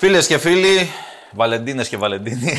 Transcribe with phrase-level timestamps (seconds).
[0.00, 0.88] Φίλες και φίλοι,
[1.32, 2.52] Βαλεντίνες και Βαλεντίνοι,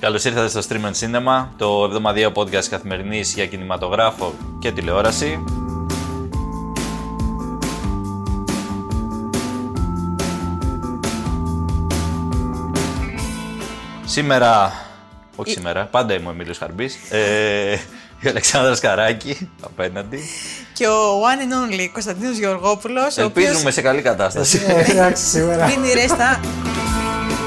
[0.00, 5.44] καλώς ήρθατε στο Stream and Cinema, το εβδομαδιαίο podcast καθημερινής για κινηματογράφο και τηλεόραση.
[14.04, 14.72] Σήμερα,
[15.36, 17.72] όχι σήμερα, πάντα είμαι ο Εμίλιος Χαρμπής, ε,
[18.20, 20.20] η Αλεξάνδρας Καράκη απέναντι.
[20.78, 24.60] Και ο one and only Κωνσταντίνος Γεωργόπουλος, ο οποίος Ελπίζουμε σε καλή κατάσταση.
[24.68, 25.66] Ε, Εντάξει, σήμερα.
[25.66, 26.40] δίνει ρέστα.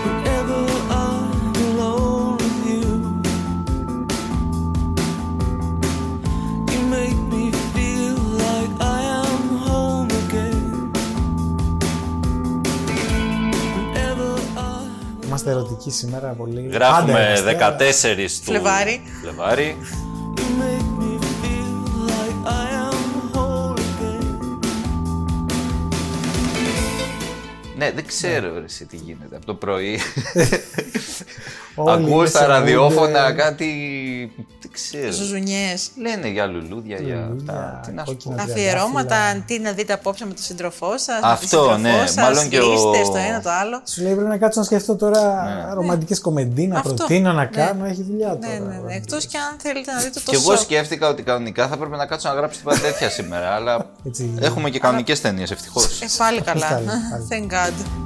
[0.06, 0.64] Whenever
[1.00, 2.86] I'm alone with you,
[6.72, 10.92] you make me feel like I am home again.
[13.76, 16.62] Whenever I Είμαστε ερωτικοί σήμερα πολύ.
[16.72, 19.02] Πάντα Γράφουμε είμαστε, 14 του Φλεβάρι.
[19.22, 19.78] Φλεβάρι.
[27.82, 30.00] Ναι, δεν ξέρω ρε, εσύ τι γίνεται από το πρωί.
[31.76, 33.66] Όλοι Ακούω είναι στα σε ραδιόφωνα mood, κάτι.
[34.62, 35.12] Δεν ξέρω.
[35.12, 35.90] Ζουζουνιές.
[36.02, 37.80] Λένε για λουλούδια, για Λουλούδια, αυτά.
[37.86, 38.30] Τι να σου πω.
[38.30, 38.44] κόκκινα.
[38.44, 39.16] Αφιερώματα,
[39.46, 41.20] τι να δείτε απόψε με τον σύντροφό σας.
[41.22, 42.04] Αυτό, ναι.
[42.18, 43.82] Μάλλον και ο- Λίστες, το ένα το άλλο.
[43.88, 45.74] Σου λέει πρέπει να κάτσω να σκεφτώ τώρα Ναι.
[45.74, 46.94] ρομαντικές κομμεντί, να Αυτό.
[46.94, 47.46] προτείνω να Ναι.
[47.46, 47.86] κάνω.
[47.86, 48.60] Έχει δουλειά Ναι, τώρα.
[48.72, 48.96] ναι, ναι.
[48.96, 50.58] Εκτός και αν θέλετε να δείτε το Και εγώ σοκ.
[50.62, 54.34] σκέφτηκα ότι κανονικά θα έπρεπε να κάτσω να γράψω τίποτα τέτοια σήμερα, αλλά Έτσι.
[54.42, 56.02] έχουμε και κανονικές ταινίες, ευτυχώς.
[56.02, 56.68] Ε, πάλι καλά.
[56.68, 57.28] Πάλι, πάλι.
[57.30, 57.71] Thank God.
[57.78, 58.02] Bad.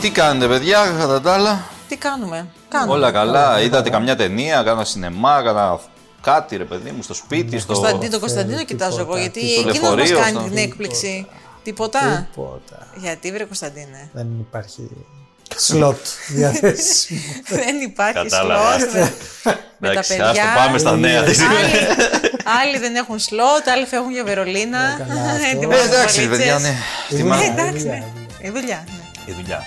[0.00, 1.64] Τι κάνετε παιδιά, κατά τα.
[1.88, 2.92] Τι κάνουμε; Κάνουμε.
[2.92, 3.60] Όλα καλά.
[3.60, 5.80] Είδατε καμιά ταινία, κάνα σινεμά, κάνα
[6.22, 7.72] κάτι, ρε παιδί μου, στο σπίτι, στο.
[7.72, 11.26] Κωνσταντίνο, τον Κωνσταντίνο Τίποτα, κοιτάζω εγώ, γιατί στο εκείνο μας λεωφορείο, κάνει στο- την έκπληξη.
[11.62, 12.28] Τίποτα.
[12.32, 12.86] Τίποτα.
[12.96, 14.90] Γιατί βρε Κωνσταντίνε; Δεν υπάρχει
[15.56, 17.20] σλότ διαθέσιμο.
[17.64, 18.78] Δεν υπάρχει Κατάλαβα.
[18.78, 19.12] σλότ με,
[19.78, 20.30] με τα Εντάξει, παιδιά.
[20.30, 21.38] ας το πάμε στα νέα της.
[21.40, 21.70] Άλλοι,
[22.62, 24.78] άλλοι δεν έχουν σλότ, άλλοι φεύγουν για Βερολίνα.
[24.98, 25.44] καλά, αυτό.
[25.56, 26.38] έτοιμοι Ε, στις εντάξει, βαλίτσες.
[26.38, 26.74] παιδιά, ναι.
[27.08, 27.82] Η Τι δουλειά, μα- Ε, η εντάξει,
[29.36, 29.62] δουλειά,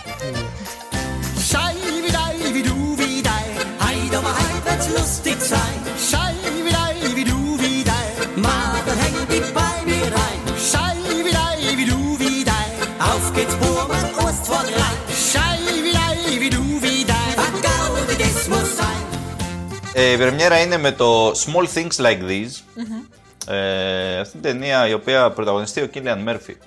[4.85, 5.79] aber heid wird's lustig sein.
[6.09, 6.33] Schei
[6.65, 8.07] wie dei, wie du, wie dei.
[8.35, 10.39] Marvin häng dich bei mir rein.
[10.71, 12.67] Schei wie dei, wie du, wie dei.
[12.99, 14.95] Auf geht's Burmann, Ost vor drei.
[15.31, 17.29] Schei wie dei, wie du, wie dei.
[17.35, 19.01] Vergaudi, das muss sein.
[19.95, 22.61] Ε, η πρεμιέρα είναι με το Small Things Like These.
[23.47, 26.57] Ε, αυτή είναι ταινία η οποία πρωταγωνιστεί ο Κίλιαν Μέρφυ.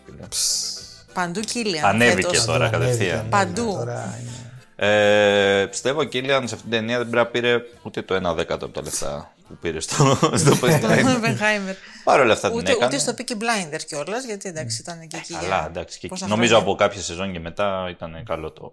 [1.12, 1.84] Παντού Κίλιαν.
[1.84, 2.44] Ανέβηκε φέτος.
[2.44, 3.10] τώρα Ανέβηκε, κατευθείαν.
[3.18, 3.72] ανέβηκε, Παντού.
[3.78, 4.45] τώρα είναι-
[4.78, 8.34] Ε, πιστεύω ο Κίλιαν σε αυτήν την ταινία δεν πρέπει να πήρε ούτε το 1
[8.34, 11.24] δέκατο από τα λεφτά που πήρε στο, στο Τον Oppenheimer.
[11.24, 11.74] Oppenheimer.
[12.04, 12.86] Παρ' όλα αυτά την Ούτε, έκανε.
[12.86, 15.32] ούτε στο Peaky Blinders κιόλας, γιατί εντάξει ήταν και εκεί.
[15.32, 15.98] Καλά, για εντάξει.
[15.98, 16.70] και πόσα νομίζω χρόνια.
[16.70, 18.70] από κάποια σεζόν και μετά ήταν καλό το,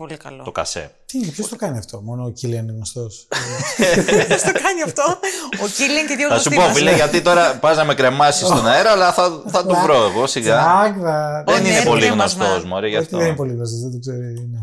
[0.00, 0.44] Πολύ καλό.
[0.44, 0.90] το κασέ.
[1.06, 3.28] Τι είναι, ποιος το κάνει αυτό, μόνο ο Κίλιαν είναι γνωστός;
[4.26, 5.02] Ποιος το κάνει αυτό,
[5.62, 6.72] ο Κίλιαν και δύο Θα σου γνωστοί πω, μας.
[6.76, 10.26] φίλε, γιατί τώρα πα να με κρεμάσει στον αέρα, αλλά θα, θα το βρω εγώ
[10.26, 10.58] σιγά.
[10.58, 12.44] Τσακ, θα- Δεν ναι, είναι ναι, πολύ κρέμασμα.
[12.44, 13.16] γνωστός, Μωρή, γι' Όχι, αυτό.
[13.16, 14.48] δεν είναι πολύ γνωστός, δεν το ξέρει.
[14.50, 14.58] ναι.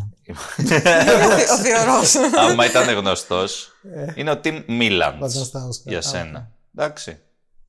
[1.53, 2.15] Ο Θεορός.
[2.37, 3.71] Άμα ήταν γνωστός,
[4.15, 5.87] είναι ο Τιμ Μίλαντς Βάζα στα Όσκαρ.
[5.93, 6.51] για Α, σένα.
[6.77, 7.19] Εντάξει.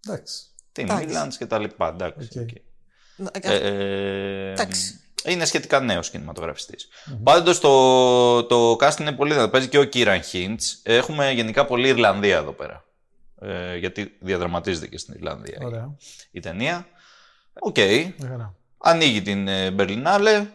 [0.06, 0.34] Εντάξει.
[0.72, 1.06] Τιμ Εντάξει.
[1.06, 1.88] Μίλαντς και τα λοιπά.
[1.88, 2.28] Εντάξει.
[2.38, 2.42] Οκ.
[2.42, 3.44] οκ.
[3.44, 5.00] Ε, ε, Εντάξει.
[5.24, 6.88] Είναι σχετικά νέος κινηματογραφιστής.
[7.22, 9.50] Πάντως το, το cast είναι πολύ δυνατό.
[9.50, 10.80] Παίζει και ο Κίραν Χίντς.
[10.82, 12.84] Έχουμε γενικά πολύ Ιρλανδία εδώ πέρα.
[13.40, 15.94] Ε, γιατί διαδραματίζεται και στην Ιρλανδία η- Ωραία.
[16.30, 16.86] η ταινία.
[17.60, 17.76] Οκ.
[17.78, 18.54] Μια χαρά.
[18.78, 20.46] Ανοίγει την ε, Μπερλινάλε.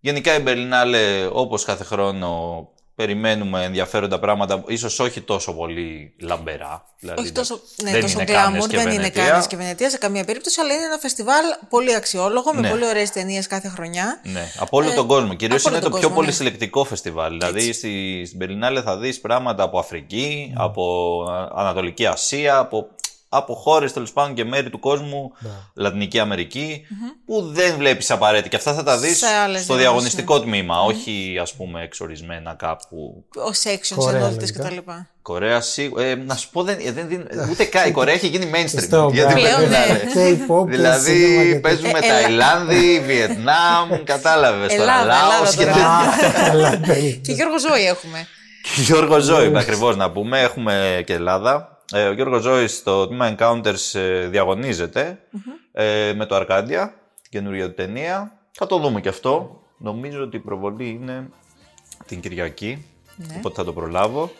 [0.00, 2.68] Γενικά η Μπερλινάλε, όπως κάθε χρόνο,
[3.02, 6.84] περιμένουμε ενδιαφέροντα πράγματα, ίσως όχι τόσο πολύ λαμπερά.
[6.98, 9.26] Δηλαδή, Όχι τόσο, ναι, δεν τόσο είναι Κάνες γκλάμουρ, και δεν είναι Βενετία.
[9.26, 12.68] Κάνες και Βενετία σε καμία περίπτωση, αλλά είναι ένα φεστιβάλ πολύ αξιόλογο, με Ναι.
[12.70, 14.20] πολύ ωραίες ταινίες κάθε χρονιά.
[14.22, 15.34] Ναι, από όλο Ε, τον κόσμο.
[15.34, 16.32] Κυρίως από όλο είναι το τον πιο κόσμο, πολύ ναι.
[16.34, 17.38] συλλεκτικό φεστιβάλ.
[17.38, 20.82] Δηλαδή στη, στην Μπερλινάλε θα δεις πράγματα από Αφρική, από
[21.30, 22.88] Α- Ανατολική Ασία, από,
[23.28, 25.32] από χώρες τέλος πάντων και μέρη του κόσμου,
[25.74, 26.82] Λατινική Αμερική,
[27.26, 28.48] που δεν βλέπεις απαραίτητα.
[28.48, 32.54] Και αυτά θα τα δεις Σε άλλες στο διαδρομές, διαγωνιστικό τμήμα, όχι ας πούμε εξορισμένα
[32.54, 33.24] κάπου.
[33.36, 34.80] Ο sections, Κορέα, ενότητες λογικά.
[34.82, 34.90] κτλ.
[35.22, 36.04] Κορέα σίγουρα.
[36.04, 37.88] Ε, να σου πω, δεν, ε, δεν, δίνει- ούτε καν.
[37.88, 38.68] Η Κορέα έχει γίνει mainstream.
[38.68, 39.56] Σωστό, γιατί μπράβο.
[39.56, 39.76] Πλέον, ναι.
[40.14, 40.44] Μπερλινάλε.
[40.48, 42.08] K-pop, Δηλαδή cinema και παίζουμε Ε, έλα.
[42.08, 44.82] Ταϊλάνδη, Βιετνάμ, κατάλαβες τώρα.
[45.00, 45.74] Ελλάδα, Λάος Ελλάδα και τώρα.
[46.20, 46.40] τέτοια.
[46.40, 47.12] Α, καλά, τέλεια.
[47.16, 48.26] Και Γιώργο Ζώη έχουμε.
[48.62, 50.40] Και Γιώργο Ζώη, ακριβώς να πούμε.
[50.40, 51.77] Έχουμε και Ελλάδα.
[51.92, 55.18] Ε, ο Γιώργος Ζώης στο τμήμα Encounters ε, διαγωνιζεται
[55.72, 58.32] ε, με το Αρκάντια, την καινούργια του ταινία.
[58.52, 59.60] Θα το δούμε και αυτό.
[59.78, 61.28] Νομίζω ότι η προβολή είναι
[62.06, 62.86] την Κυριακή,
[63.16, 63.34] Ναι.
[63.36, 64.30] οπότε θα το προλάβω.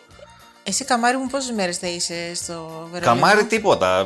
[0.63, 4.05] Εσύ καμάρι μου πόσες μέρες θα είσαι στο Βερολίνο; Καμάρι τίποτα.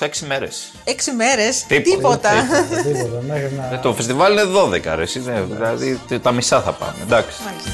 [0.00, 0.72] ε, Έξι μέρες.
[0.84, 1.84] Έξι μέρες; Τίποτα.
[1.84, 2.30] Τίποτα.
[2.82, 3.74] Τίποτα, μέχρι να...
[3.74, 6.94] Ε, Το φεστιβάλ είναι 12 ρε, εσύ, ναι, δηλαδή τα μισά θα πάμε.
[7.02, 7.42] Εντάξει.
[7.42, 7.70] Μάλιστα.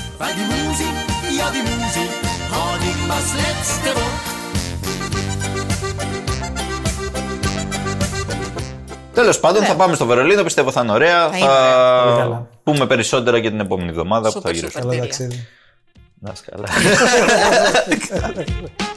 [9.20, 11.22] Τέλος πάντων, θα πάμε στο Βερολίνο, πιστεύω θα είναι ωραία.
[11.30, 12.46] Θα Θα, είναι Πολύ καλά.
[12.62, 14.82] πούμε περισσότερα για την επόμενη εβδομάδα που θα Σούπερ, γυρίσουμε.
[14.82, 14.98] σούπερ.
[14.98, 15.36] Καλό τέλεια.
[15.36, 15.48] ταξίδι.
[16.22, 16.44] Να είσαι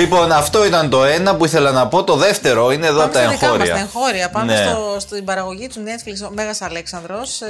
[0.00, 2.04] Λοιπόν, αυτό ήταν το ένα που ήθελα να πω.
[2.04, 3.74] Το δεύτερο είναι εδώ από Πάμε τα στα δικά μας εγχώρια.
[3.74, 4.30] τα εγχώρια.
[4.30, 4.66] Πάμε Ναι.
[4.70, 7.46] στο, στην παραγωγή του Netflix, ο Μέγας Αλέξανδρος, ε,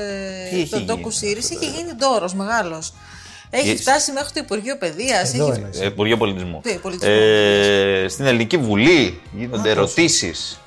[0.50, 2.92] Τι έχει το γίνει; docu series, είχε γίνει ντόρος μεγάλος.
[3.50, 3.80] Έχει Yes.
[3.80, 5.34] φτάσει μέχρι το Υπουργείο Παιδείας.
[5.34, 5.58] Εδώ έχει...
[5.60, 5.68] είναι.
[5.80, 6.60] Ε, Υπουργείο Πολιτισμού.
[6.62, 7.14] Τι, πολιτισμού.
[7.14, 10.60] Ε, στην Ελληνική Βουλή γίνονται ερωτήσεις.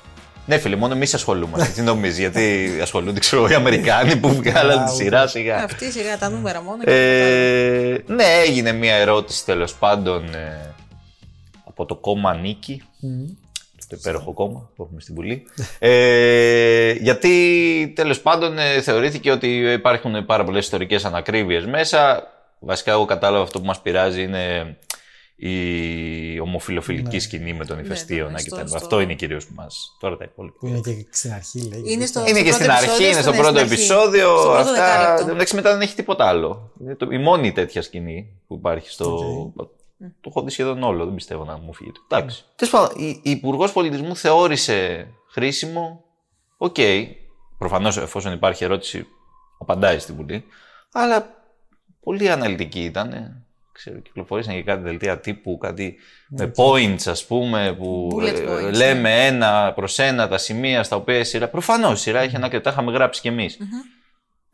[0.46, 1.72] Ναι, φίλε, μόνο εμείς ασχολούμαστε.
[1.74, 5.62] Τι νομίζεις, γιατί ασχολούνται, ξέρω, οι Αμερικάνοι που βγάλαν τη σειρά σιγά.
[5.64, 6.82] Αυτή σιγά τα νούμερα μόνο.
[6.84, 10.74] και Ε, ναι, έγινε μια ερώτηση τέλος πάντων ε,
[11.74, 12.82] από το κόμμα Νίκη.
[13.88, 15.42] Το υπέροχο κόμμα που έχουμε στην Βουλή.
[15.78, 22.28] Ε, γιατί τέλος πάντων ε, θεωρήθηκε ότι υπάρχουν πάρα πολλές ιστορικές ανακρίβειες μέσα.
[22.58, 24.76] Βασικά, εγώ κατάλαβα αυτό που μας πειράζει είναι
[25.36, 29.52] η ομοφιλοφιλική σκηνή με τον ηφαιστείωνα ναι, και στο- τα στο- Αυτό είναι κυρίως που
[29.56, 29.66] μα.
[30.00, 30.56] Τώρα τα υπόλοιπα.
[30.60, 31.82] Που είναι και στην αρχή, λέει.
[31.86, 33.74] Είναι στο- Είναι και πρώτο στην αρχή, επεισόδιο, είναι στο ναι, πρώτο στην αρχή.
[33.74, 34.36] επεισόδιο.
[34.38, 34.72] Στο πρώτο αυτά.
[34.72, 35.30] δεκάλεπτο.
[35.30, 36.70] Εντάξει, μετά δεν έχει τίποτα άλλο.
[36.82, 39.52] Είναι το, η μόνη τέτοια σκηνή που υπάρχει στο.
[40.20, 41.92] Το έχω δει σχεδόν όλο, δεν πιστεύω να μου φύγει.
[42.08, 42.44] Εντάξει.
[42.56, 46.04] Τέλος πάντων, η, η Υπουργός Πολιτισμού θεώρησε χρήσιμο.
[46.56, 46.76] Οκ.
[47.58, 49.06] Προφανώς, εφόσον υπάρχει ερώτηση,
[49.58, 50.44] απαντάει στη Βουλή.
[50.92, 51.34] Αλλά
[52.00, 53.38] πολύ αναλυτική ήταν.
[53.72, 55.96] Ξέρω, κυκλοφορήσαν και κάτι δελτία τύπου, κάτι
[56.28, 58.70] με points, ας πούμε, που Bullet ε, points, ναι.
[58.70, 61.48] λέμε ένα προς ένα τα σημεία στα οποία η σειρά.
[61.48, 63.58] Προφανώς η σειρά έχει ένα και τα είχαμε γράψει κι εμείς.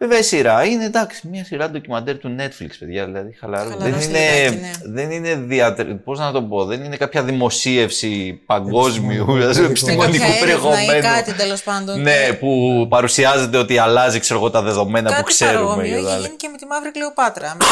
[0.02, 3.05] Βέβαια η σειρά είναι εντάξει, μια σειρά ντοκιμαντέρ του Netflix, παιδιά.
[3.05, 3.69] Δηλαδή, χαλαρό.
[3.69, 4.70] Δεν Χαλαρό είναι, στυλάκι, ναι.
[4.93, 5.85] δεν είναι διατρε...
[5.85, 9.52] πώς να το πω, δεν είναι κάποια δημοσίευση παγκόσμιου Επιστημονικού.
[9.55, 11.02] Σε επιστημονικού κάποια έρευνα ή περιεχομένου.
[11.14, 12.00] κάτι τέλος πάντων.
[12.00, 15.58] Ναι, που παρουσιάζεται ότι αλλάζει ξέρω εγώ, τα δεδομένα που Κάτι ξέρουμε.
[15.64, 16.20] παρόμοιο και είχε τα άλλα.
[16.26, 17.56] γίνει και με τη Μαύρη Κλεοπάτρα.
[17.58, 17.64] Με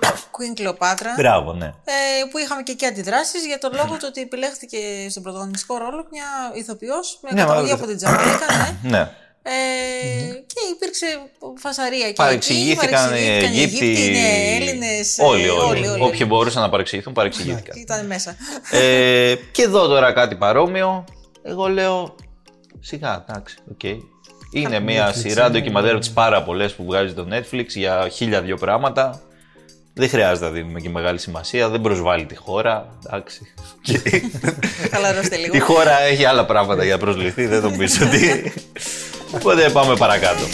[0.00, 1.14] την Queen Κλεοπάτρα.
[1.16, 1.66] Μπράβο, ναι.
[1.66, 1.70] ε,
[2.30, 4.78] που είχαμε και εκεί αντιδράσεις για τον λόγο του ότι επιλέχθηκε
[5.10, 8.46] στον πρωταγωνιστικό ρόλο μια ηθοποιός με Ναι, καταγωγή μα- από την Τζαμαϊκά.
[8.82, 9.10] Ναι.
[9.42, 9.52] ναι.
[9.52, 11.06] Ε, Και υπήρξε
[11.58, 14.08] φασαρία και Παρεξηγήθηκαν οι Αιγύπτιοι.
[14.12, 15.60] ναι, Έλληνες, ε, Όλοι, όλοι.
[15.68, 16.02] όλοι, όλοι.
[16.02, 17.76] Όποιοι μπορούσαν να παρεξηγηθούν, παρεξηγήθηκαν.
[17.78, 18.36] Ήταν μέσα.
[18.70, 21.04] ε, και εδώ τώρα κάτι παρόμοιο.
[21.42, 22.14] Εγώ λέω
[22.80, 23.82] σιγά, εντάξει, οκ.
[24.52, 28.56] Είναι μια σειρά ντοκιμαντέρ από τις πάρα πολλές που βγάζει το Netflix για χίλια δυο
[28.56, 29.22] πράγματα.
[29.94, 31.68] Δεν χρειάζεται να δίνουμε και μεγάλη σημασία.
[31.68, 32.98] Δεν προσβάλλει τη χώρα.
[33.06, 33.40] Εντάξει.
[33.82, 34.00] Και
[34.92, 35.56] Χαλαρώστε λίγο.
[35.56, 37.46] η χώρα έχει άλλα πράγματα για να προσληφθεί.
[37.46, 38.52] Δεν νομίζω ότι.
[39.34, 40.44] Οπότε πάμε παρακάτω.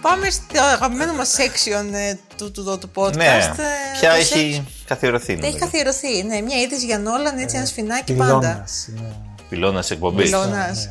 [0.00, 3.16] Πάμε στο αγαπημένο μας section ε, του, του, του, του podcast.
[3.16, 5.32] Ναι, ε, πια το έχει καθιερωθεί.
[5.32, 5.58] Έχει νομίζω.
[5.58, 6.22] καθιερωθεί.
[6.22, 8.38] Ναι, μια είδηση για Νόλαν, έτσι ένα σφινάκι πάντα.
[8.38, 9.12] Πυλώνας, ναι.
[9.48, 10.24] Πυλώνας εκπομπής.
[10.24, 10.90] Πυλώνας.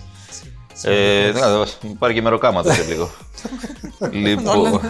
[0.83, 3.09] Ε, δεν ξέρω, μου πάρει και μεροκάματο σε λίγο.
[4.11, 4.81] λοιπόν.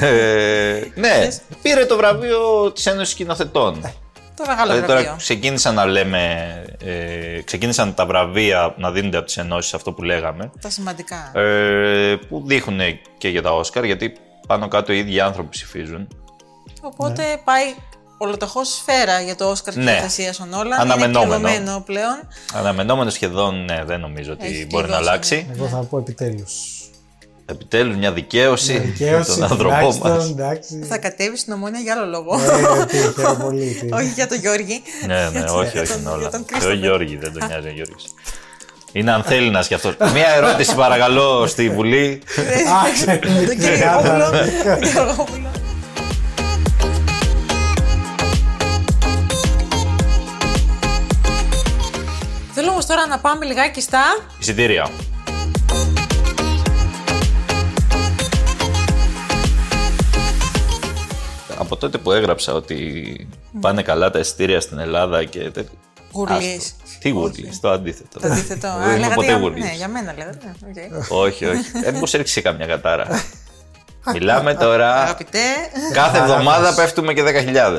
[0.00, 1.28] ε, ναι,
[1.62, 3.80] πήρε το βραβείο της Ένωσης Σκηνοθετών.
[4.36, 5.16] Το μεγάλο Δηλαδή τώρα βραβείο.
[5.18, 6.20] ξεκίνησαν να λέμε,
[6.84, 11.40] ε, ξεκίνησαν τα βραβεία να δίνονται από τις ενώσεις, αυτό που λέγαμε, Τα σημαντικά.
[11.40, 12.80] ε, που δείχνουν
[13.18, 14.12] και για τα Όσκαρ, γιατί
[14.46, 16.08] πάνω κάτω οι ίδιοι άνθρωποι ψηφίζουν.
[16.82, 17.74] Οπότε πάει
[18.24, 19.94] ολοταχώς σφαίρα για το Όσκαρ Ναι.
[19.94, 20.80] τη Θεσσία ο Νόλαν.
[20.80, 21.34] Αναμενόμενο.
[21.36, 22.28] Είναι κλειδωμένο πλέον.
[22.54, 25.46] Αναμενόμενο σχεδόν, ναι, δεν νομίζω ότι Έχει μπορεί να κλειδώσει, αλλάξει.
[25.56, 26.52] Εγώ θα πω επιτέλους.
[27.46, 30.28] Επιτέλους μια δικαίωση, για Δικαίωση, τον άνθρωπό τουλάχιστον, μας.
[30.30, 30.84] εντάξει.
[30.88, 32.34] Θα κατέβει στην ομόνια για άλλο λόγο.
[32.80, 33.76] Ε, τι, χαίρομαι πολύ.
[33.80, 33.92] τι.
[33.92, 34.82] όχι για τον Γιώργη.
[35.06, 36.20] ναι, ναι, όχι, Για όχι, τον- όλα.
[36.20, 36.76] για τον Και ο Κρίστοφερ.
[36.78, 38.04] Γιώργη, δεν τον νοιάζει ο Γιώργης.
[38.92, 39.96] Είναι ανθέληνας κι αυτός.
[40.12, 42.22] Μια ερώτηση παρακαλώ στη Βουλή.
[42.76, 44.30] Α, Τον Κυριάκοπουλο.
[44.94, 45.53] Τον
[52.86, 52.86] Κυριάκοπουλο.
[52.86, 54.02] Θέλω όμω τώρα να πάμε λιγάκι στα.
[54.38, 54.90] Εισιτήρια.
[61.58, 63.28] Από τότε που έγραψα ότι
[63.60, 65.72] πάνε καλά τα εισιτήρια στην Ελλάδα και τέτοια,
[66.12, 66.76] Γουρλής.
[67.00, 68.20] Τι γουρλής, το αντίθετο.
[68.20, 68.66] Το αντίθετο.
[68.72, 69.64] Α, Δεν είμαι λέγατε ποτέ για- γουρλής.
[69.64, 70.54] Ναι, για μένα λέγατε.
[70.68, 71.18] Οκ.
[71.20, 71.60] Όχι, όχι.
[71.84, 73.06] Ε, μήπως έριξε καμιά κατάρα.
[74.12, 74.94] Μιλάμε τώρα.
[75.02, 75.38] Αγαπητέ.
[75.92, 77.72] Κάθε εβδομάδα πέφτουμε και 10.000.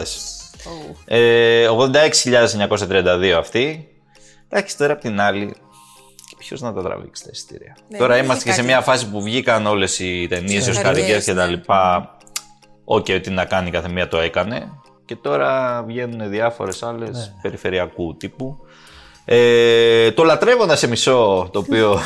[0.66, 0.96] Ου.
[1.06, 3.88] Ε, 86.932 αυτή.
[4.58, 5.56] Εντάξει, τώρα απ' την άλλη.
[6.30, 7.76] Και ποιος να τα τραβήξει τα εισιτήρια.
[7.90, 8.74] Ναι, τώρα δεν είμαστε και έχει σε κάτι.
[8.74, 11.52] μια φάση που βγήκαν όλες οι ταινίες, οι Τις Οσκαρικές οσκαρικές, και τα ναι.
[11.52, 12.10] λοιπά.
[12.86, 14.70] Οκ, τι να κάνει κάθε μία το έκανε.
[15.06, 17.34] Και τώρα βγαίνουν διάφορες άλλες Ναι.
[17.42, 18.58] περιφερειακού τύπου.
[19.26, 22.00] Ε, το λατρεύοντας σε μισό, το οποίο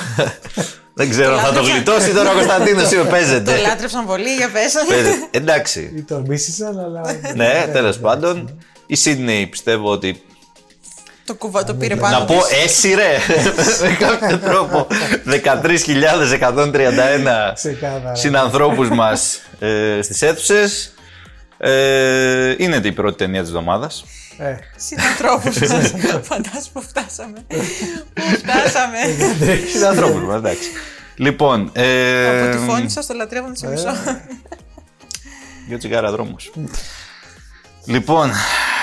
[1.00, 1.74] δεν ξέρω αν θα το λάτρεψα.
[1.74, 3.58] γλιτώσει τώρα ο Κωνσταντίνος ή Το παίζεται.
[3.62, 4.74] λάτρεψαν πολύ, για πες.
[4.90, 5.28] Παίζεται.
[5.32, 5.94] Εντάξει.
[5.96, 7.02] Ή τον μίσησαν, αλλά.
[7.36, 8.60] Ναι, τέλος πάντων.
[8.86, 10.22] Η Σίδνεϊ πιστεύω ότι.
[11.30, 12.64] Το κουβά το πήρε πάνω Να πω της.
[12.64, 13.18] έτσι ρε!
[13.90, 14.88] Με κάποιο τρόπο.
[15.26, 18.16] 13.131 Ξεκάθαρα.
[18.16, 20.94] συνανθρώπους μας ε, στις αίθουσες.
[21.58, 24.06] Ε, είναι η πρώτη ταινία της εβδομάδας.
[24.38, 25.94] Ε, Συνανθρώπους μας.
[26.22, 27.38] Φαντάσου που φτάσαμε.
[28.14, 28.98] Πού φτάσαμε.
[29.72, 30.70] Συνανθρώπους μας, εντάξει.
[31.16, 31.70] Λοιπόν.
[31.74, 33.92] Ε, Από τη φωνή σας το λατρεύουν σε μισό.
[35.68, 36.52] Δύο τσιγάρα δρόμος.
[37.86, 38.32] λοιπόν,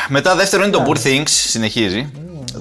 [0.08, 2.10] μετά δεύτερο είναι το Poor Things, συνεχίζει.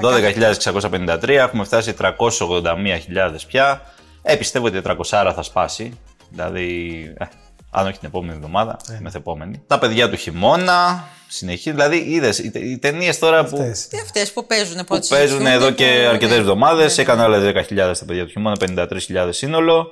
[0.01, 3.81] 12.653, έχουμε φτάσει 381.000 πια.
[4.21, 5.99] Ε, πιστεύω ότι 400 θα σπάσει.
[6.29, 7.25] Δηλαδή, ε,
[7.71, 8.97] αν όχι την επόμενη εβδομάδα, Ναι.
[9.01, 9.63] μεθεπόμενη.
[9.67, 11.71] Τα παιδιά του χειμώνα, συνεχίζει.
[11.71, 13.87] Δηλαδή, είδες οι, ταινίες τώρα που, αυτές.
[13.87, 16.07] Τι αυτές που παίζουν, που πότε παίζουν συζητιούνται, εδώ που- και ναι.
[16.07, 16.97] αρκετές εβδομάδες.
[16.97, 19.87] Έκανε άλλα 10.000 τα παιδιά του χειμώνα, 53.000 σύνολο.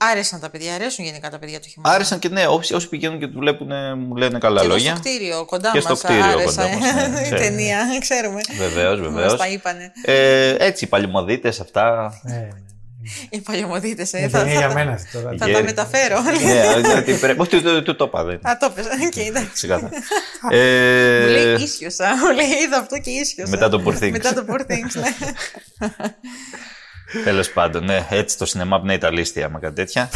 [0.00, 1.94] Άρεσαν τα παιδιά, αρέσουν γενικά τα παιδιά του χειμώνα.
[1.94, 4.90] Άρεσαν και ναι, όσοι, όσοι πηγαίνουν και τους βλέπουν, μου λένε καλά Και εδώ λόγια.
[4.90, 7.38] στο κτίριο κοντά Και στο μας κτίριο άρεσε κοντά μας, ναι, η ξέρουμε.
[7.38, 8.40] ταινία, ξέρουμε.
[8.58, 9.36] Βεβαίως, Μας βεβαίως.
[9.36, 9.92] τα είπανε.
[10.02, 12.12] Ε, έτσι, οι παλιωμοδίτες αυτά.
[12.22, 12.48] ναι.
[13.30, 15.34] Οι παλιωμοδίτες, ε, Είναι θα, ταινία για θα, μένα αυτή τώρα.
[15.38, 15.52] θα Γέρι.
[15.58, 16.20] τα μεταφέρω.
[16.22, 17.40] ναι, γιατί πρέπει.
[17.40, 18.40] Όχι, του- του το είπα, δεν.
[18.42, 19.50] Α, το πες, και εντάξει.
[19.52, 19.88] Ξεκάθαρα.
[21.22, 23.48] Μου λέει Ε, ίσιος, α, μου λέει είδα αυτό και ίσιος.
[23.50, 24.10] Μετά το Poor Things.
[24.10, 25.08] Μετά το Poor Things, ναι.
[27.24, 30.10] Τέλος πάντων, ναι, έτσι το σινεμά πνέει τα λίστια με κάτι τέτοια.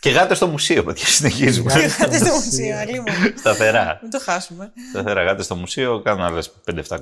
[0.00, 1.72] Και γάτε στο μουσείο, παιδιά, συνεχίζουμε.
[1.98, 3.14] Κάτε στο μουσείο, αλλήμον.
[3.38, 3.98] Σταθερά.
[4.02, 4.72] Μην το χάσουμε.
[4.90, 6.98] Σταθερά γάτε στο μουσείο, κάνουν άλλες 5-700.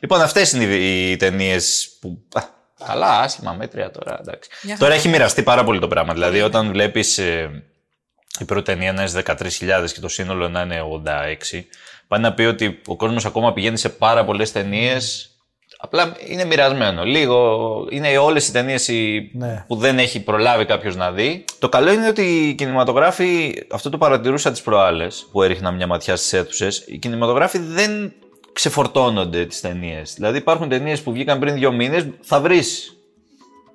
[0.00, 2.22] Λοιπόν, αυτές είναι οι, οι ταινίες που.
[2.34, 2.40] α,
[2.86, 4.18] καλά, άσχημα, μέτρια τώρα.
[4.20, 4.50] Εντάξει.
[4.62, 4.94] Μια Τώρα χαρά.
[5.00, 6.12] έχει μοιραστεί πάρα πολύ το πράγμα.
[6.12, 7.16] Δηλαδή, όταν βλέπεις
[8.38, 10.80] η πρώτη ταινία να είναι 13.000 και το σύνολο να είναι
[11.52, 11.60] 86,
[12.08, 15.30] πάει να πει ότι ο κόσμος ακόμα πηγαίνει σε πάρα πολλές ταινίες.
[15.80, 17.04] Απλά είναι μοιρασμένο.
[17.04, 18.88] Λίγο είναι όλες οι ταινίες
[19.32, 19.64] Ναι.
[19.66, 21.44] που δεν έχει προλάβει κάποιος να δει.
[21.58, 26.16] Το καλό είναι ότι οι κινηματογράφοι, αυτό το παρατηρούσα τις προάλλες που έριχνα μια ματιά
[26.16, 28.12] στις αίθουσες, οι κινηματογράφοι δεν
[28.52, 30.14] ξεφορτώνονται τις ταινίες.
[30.14, 32.92] Δηλαδή υπάρχουν ταινίες που βγήκαν πριν δύο μήνες, θα βρεις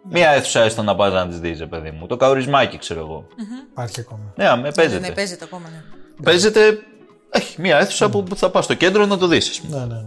[0.09, 2.05] μία αίθουσα έστω να πας να τις δεις, παιδί μου.
[2.07, 3.27] Το καουρισμάκι, ξέρω εγώ.
[3.71, 4.33] Υπάρχει ακόμα.
[4.35, 5.07] Ναι, με παίζεται.
[5.07, 5.81] Ναι, παίζεται ακόμα, ναι.
[6.23, 6.79] Παίζεται.
[7.29, 9.61] Έχει μία αίθουσα που που θα πας στο κέντρο να το δεις.
[9.69, 10.01] Ναι, ναι, ναι.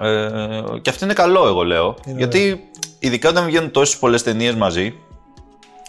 [0.00, 1.96] Ε, και αυτό είναι καλό, εγώ λέω.
[2.06, 4.94] Είναι γιατί ειδικά όταν βγαίνουν τόσες πολλές ταινίες μαζί,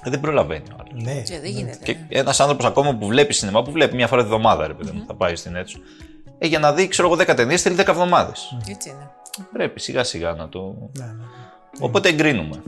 [0.03, 1.03] ε, δεν προλαβαίνει ο άλλος.
[1.03, 1.21] Ναι.
[1.21, 1.79] Και δεν γίνεται.
[1.83, 2.19] Και ναι.
[2.19, 5.03] ένας άνθρωπος ακόμα που βλέπει σινεμά, που βλέπει μία φορά τη βδομάδα, ρε παιδί μου,
[5.07, 5.77] θα πάει στην αίθουσα.
[6.37, 8.57] Ε, για να δει, ξέρω εγώ, 10 ταινίες θέλει 10 εβδομάδες.
[8.69, 9.11] Έτσι είναι.
[9.53, 10.75] Πρέπει σιγά σιγά να το.
[10.97, 11.23] ναι, ναι.
[11.79, 12.63] Οπότε εγκρίνουμε.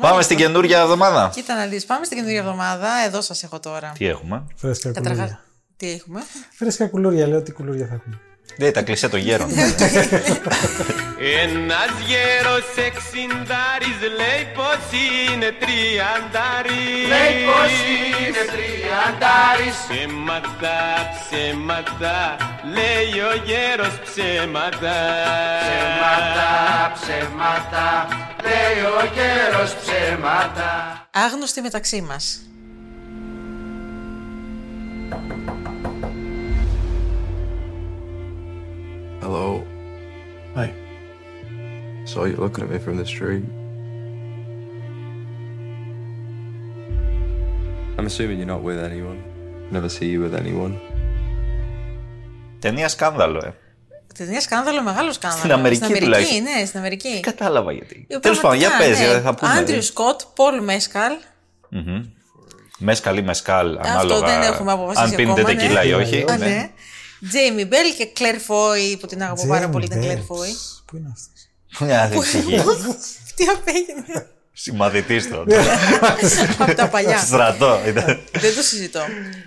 [0.00, 1.30] Πάμε στην καινούργια εβδομάδα.
[1.34, 2.88] Κοίτα να δεις, πάμε στην καινούργια εβδομάδα.
[3.06, 3.92] Εδώ σας έχω τώρα.
[3.98, 5.40] Τι έχουμε; Φρέσκα Καταρχάς, κουλούρια.
[5.76, 6.20] τι έχουμε;
[6.58, 8.18] Φρέσκα κουλούρια, λέω τι κουλούρια θα έχουμε.
[8.56, 9.48] Δεν τα κλεισέ των γέρων.
[11.42, 17.72] Ένας γέρος εξιντάρης λέει πως είναι τριαντάρης Λέει πως
[18.22, 20.78] είναι τριαντάρης Ψέματα,
[21.18, 22.16] ψέματα,
[22.76, 24.96] λέει ο γέρος ψέματα
[25.64, 26.50] Ψέματα,
[26.96, 27.86] ψέματα,
[28.50, 30.70] λέει ο γέρος ψέματα
[31.10, 32.44] Άγνωστοι μεταξύ μας.
[39.22, 39.48] Hello.
[40.56, 40.68] Hi.
[42.10, 43.44] Saw you looking at me from the street.
[47.96, 49.20] I'm assuming you're not with anyone.
[49.76, 50.74] Never see you with anyone.
[52.58, 53.69] Ταινία σκάνδαλο, ε.
[54.24, 55.42] Ταινία σκάνδαλο, μεγάλο σκάνδαλο.
[55.42, 56.42] Στην Αμερική Στην Αμερική, τουλάχιστον.
[56.42, 57.20] ναι, στην Αμερική.
[57.20, 58.06] Κατάλαβα γιατί.
[58.08, 59.20] Ε, Τέλος πάντων, για πραγματικά, πες, ναι.
[59.20, 59.52] θα πούμε.
[59.52, 61.12] Άντριου Σκοτ, Πολ Μέσκαλ.
[62.78, 64.26] Μεσκαλ ή μεσκάλ, ανάλογα.
[64.26, 65.60] δεν έχουμε αποφασίσει Αν πίνετε ακόμα, ναι.
[65.60, 66.24] τεκίλα ή όχι.
[66.28, 66.46] Α, ναι.
[66.46, 66.70] ναι.
[67.28, 70.04] Τζέιμι Μπέλ και Κλέρ Φόι, που την αγαπώ πάρα Jamie πολύ την Bell.
[70.04, 70.48] Κλέρ Φόι.
[70.86, 71.88] Πού είναι αυτός.
[71.88, 72.56] Μια άλλη ψυχή.
[73.36, 74.26] Τι απέγινε.
[74.62, 75.46] Συμμαθητή του.
[76.58, 77.18] από τα παλιά.
[77.18, 77.80] Στρατό.
[77.86, 78.20] ήταν.
[78.32, 79.00] Δεν το συζητώ.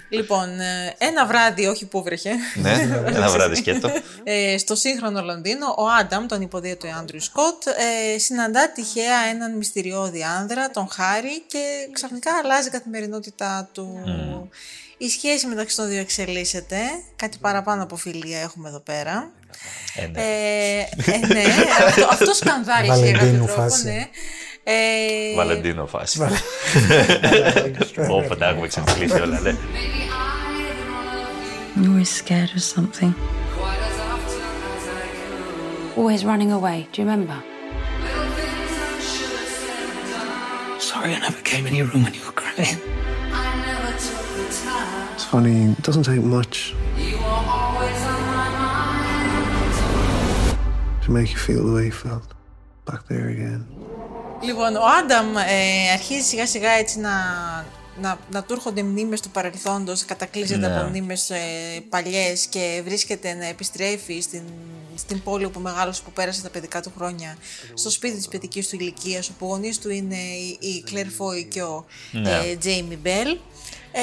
[0.09, 2.71] Λοιπόν, ε, ένα βράδυ, όχι που βρέχε, ναι,
[3.05, 3.91] ένα βράδυ σκέτο.
[4.23, 7.65] ε, στο σύγχρονο Λονδίνο, ο Άνταμ, τον υποδίαιο του Άντριου Σκοτ,
[8.15, 11.59] ε, συναντά τυχαία έναν μυστηριώδη άνδρα, τον Χάρη, και
[11.91, 14.03] ξαφνικά αλλάζει η καθημερινότητά του.
[14.97, 16.77] Η σχέση μεταξύ των δύο εξελίσσεται.
[17.15, 19.31] Κάτι παραπάνω από φιλία έχουμε εδώ πέρα.
[19.95, 20.21] Ε, ναι.
[20.21, 20.79] Ε,
[21.11, 21.43] ε, ναι,
[21.87, 23.85] αυτό, αυτό σκανδάλισε για κάποιο Βαλεντίνου τρόπο, φάση.
[23.85, 24.07] ναι.
[24.64, 26.20] Ε, Βαλεντίνο φάση.
[28.10, 29.54] Όπω τα έχουμε ξεφυλίσει όλα, ναι.
[31.76, 33.14] I'm always scared of something.
[35.96, 37.38] Always running away, do you remember?
[40.90, 42.78] Sorry I never came in your room when you were crying.
[45.14, 46.56] It's funny, it doesn't take much
[51.02, 52.28] to make you feel the way you felt
[52.88, 53.60] back there again.
[54.45, 57.11] Λοιπόν, ο Άνταμ ε, αρχίζει σιγά σιγά έτσι να,
[58.01, 60.75] να, να του έρχονται μνήμες του παρελθόντος, κατακλείζεται Ναι.
[60.79, 61.37] από μνήμες ε,
[61.89, 64.41] παλιές και βρίσκεται να επιστρέφει στην,
[64.95, 67.37] στην πόλη όπου μεγάλωσε που πέρασε τα παιδικά του χρόνια,
[67.73, 71.61] στο σπίτι της παιδικής του ηλικίας, όπου γονείς του είναι η, η Claire Foy και
[71.61, 72.29] ο Ναι.
[72.29, 73.37] ε, Jamie Bell.
[73.95, 74.01] Ε,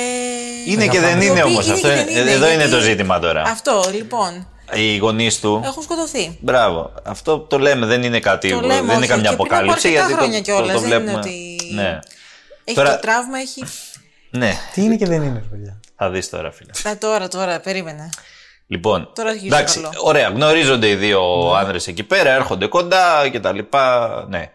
[0.71, 1.89] Είναι και δεν οι είναι οποίοι όμως είναι αυτό.
[1.89, 3.43] και δεν είναι, Εδώ είναι γιατί- το ζήτημα τώρα.
[3.43, 5.61] Αυτό, λοιπόν, Οι γονείς του.
[5.65, 6.39] έχουν σκοτωθεί.
[6.41, 6.93] Μπράβο.
[7.05, 8.51] Αυτό το λέμε, δεν είναι κάτι.
[8.51, 9.89] Το δεν λέμε, είναι όχι, καμιά και πριν από αποκάλυψη.
[9.89, 11.19] αρκετά Γιατί το, χρόνια το, κιόλας, το δεν είναι βλέπουμε.
[11.19, 11.99] ότι- Ναι.
[12.65, 13.65] Έχει Τώρα- το τραύμα, έχει...
[14.31, 15.81] ναι, Τι είναι και δεν είναι, παιδιά.
[15.97, 16.71] θα δεις τώρα, φίλε.
[16.95, 18.09] Α, τώρα, τώρα, περίμενε.
[18.67, 19.91] Λοιπόν, Τώρα αρχίζει εντάξει, καλό.
[20.03, 21.21] ωραία, γνωρίζονται οι δύο
[21.57, 24.51] άνδρες εκεί πέρα, έρχονται κοντά και τα λοιπά, ναι.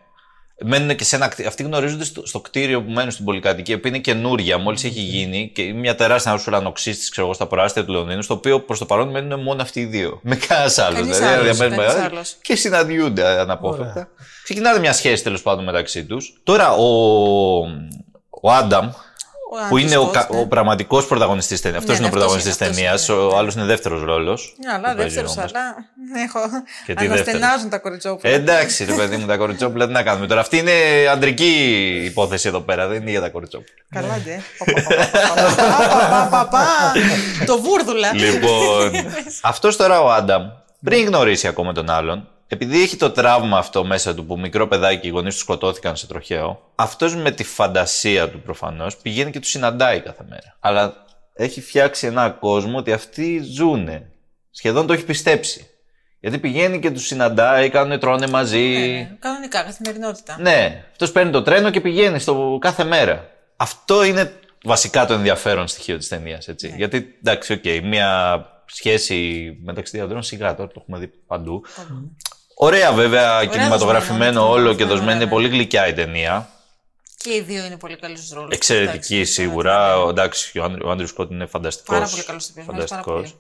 [0.64, 1.50] Μένουν και σε ένα κτίριο.
[1.50, 5.52] Αυτοί γνωρίζονται στο, στο κτίριο που μένουν στην πολυκατοικία, που είναι καινούρια, μόλις έχει γίνει
[5.54, 8.86] και είναι μια τεράστια ουρανοξύστη, ξέρω εγώ, στα προάστια του Λονδίνου, στο οποίο προς το
[8.86, 10.20] παρόν μένουν μόνο αυτοί οι δύο.
[10.24, 11.00] Με κανένας άλλος.
[11.00, 12.36] Κανείς δηλαδή, άλλος, διαμένουν κανείς μεγάλοι άλλος.
[12.42, 13.92] Και συναντιούνται αναπόφευκτα.
[13.92, 14.08] Ωραία.
[14.44, 16.40] Ξεκινάνε μια σχέση τέλος πάντων μεταξύ τους.
[16.44, 16.88] Τώρα ο,
[18.30, 18.92] ο Άνταμ, Ο
[19.70, 21.78] που είναι ο, Άντρης κα- Σκοτ, ο πραγματικός πρωταγωνιστής ταινία.
[21.78, 23.02] Αυτός Ναι, είναι ο ναι, αυτός πρωταγωνιστής είναι, ταινίας.
[23.02, 23.38] αυτός είναι, Ο ναι.
[23.38, 24.56] άλλος είναι δεύτερος ρόλος.
[24.66, 25.76] Ναι, αλλά δεύτερος, αλλά.
[26.26, 26.40] Έχω.
[26.86, 28.34] Και τι Αναστενάζουν τα κοριτσόπουλα.
[28.34, 30.42] Ε, εντάξει, ρε παιδί μου, τα κοριτσόπουλα τι να κάνουμε τώρα.
[30.42, 30.72] Αυτή είναι
[31.12, 31.52] αντρική
[32.06, 33.74] υπόθεση εδώ πέρα, δεν είναι για τα κοριτσόπουλα.
[33.90, 34.42] Καλά, ντε.
[34.58, 36.66] Πα, πα, πα, πα.
[37.46, 38.14] Το βούρδουλα.
[38.14, 38.92] λοιπόν,
[39.42, 40.44] αυτό τώρα ο Άνταμ,
[40.84, 45.08] πριν γνωρίσει ακόμα τον άλλον, επειδή έχει το τραύμα αυτό μέσα του που μικρό παιδάκι
[45.08, 49.50] οι γονείς του σκοτώθηκαν σε τροχαίο, αυτός με τη φαντασία του προφανώς πηγαίνει και τους
[49.50, 50.58] συναντάει κάθε μέρα.
[50.60, 54.10] Αλλά έχει φτιάξει ένα κόσμο ότι αυτοί ζουνε.
[54.52, 55.70] Σχεδόν το έχει πιστέψει.
[56.20, 58.60] Γιατί πηγαίνει και τους συναντάει, κάνουν, τρώνε μαζί.
[58.60, 60.38] Ναι, Κανονικά, καθημερινότητα.
[60.40, 63.30] Ναι, αυτός παίρνει το τρένο και πηγαίνει στο κάθε μέρα.
[63.56, 66.48] Αυτό είναι βασικά το ενδιαφέρον στοιχείο της ταινίας.
[66.48, 66.70] Ναι.
[66.76, 71.64] Γιατί εντάξει, οκ, μια σχέση μεταξύ δύο ανδρών σιγά τώρα το έχουμε δει παντού.
[72.58, 75.06] Ωραία, βέβαια, κινηματογραφημένο δοσμένο, όλο και δοσμένο, δοσμένη.
[75.08, 75.30] ναι, Είναι ναι.
[75.30, 76.50] πολύ γλυκιά η ταινία.
[77.18, 78.56] Και οι δύο είναι πολύ καλοί στου ρόλους.
[78.56, 79.98] Εξαιρετική σίγουρα.
[80.00, 81.94] Ο- Εντάξει, ο Άντρου- ο Άντριου Σκότ είναι φανταστικό.
[81.94, 83.36] Πάρα πολύ καλός ηθοποιός,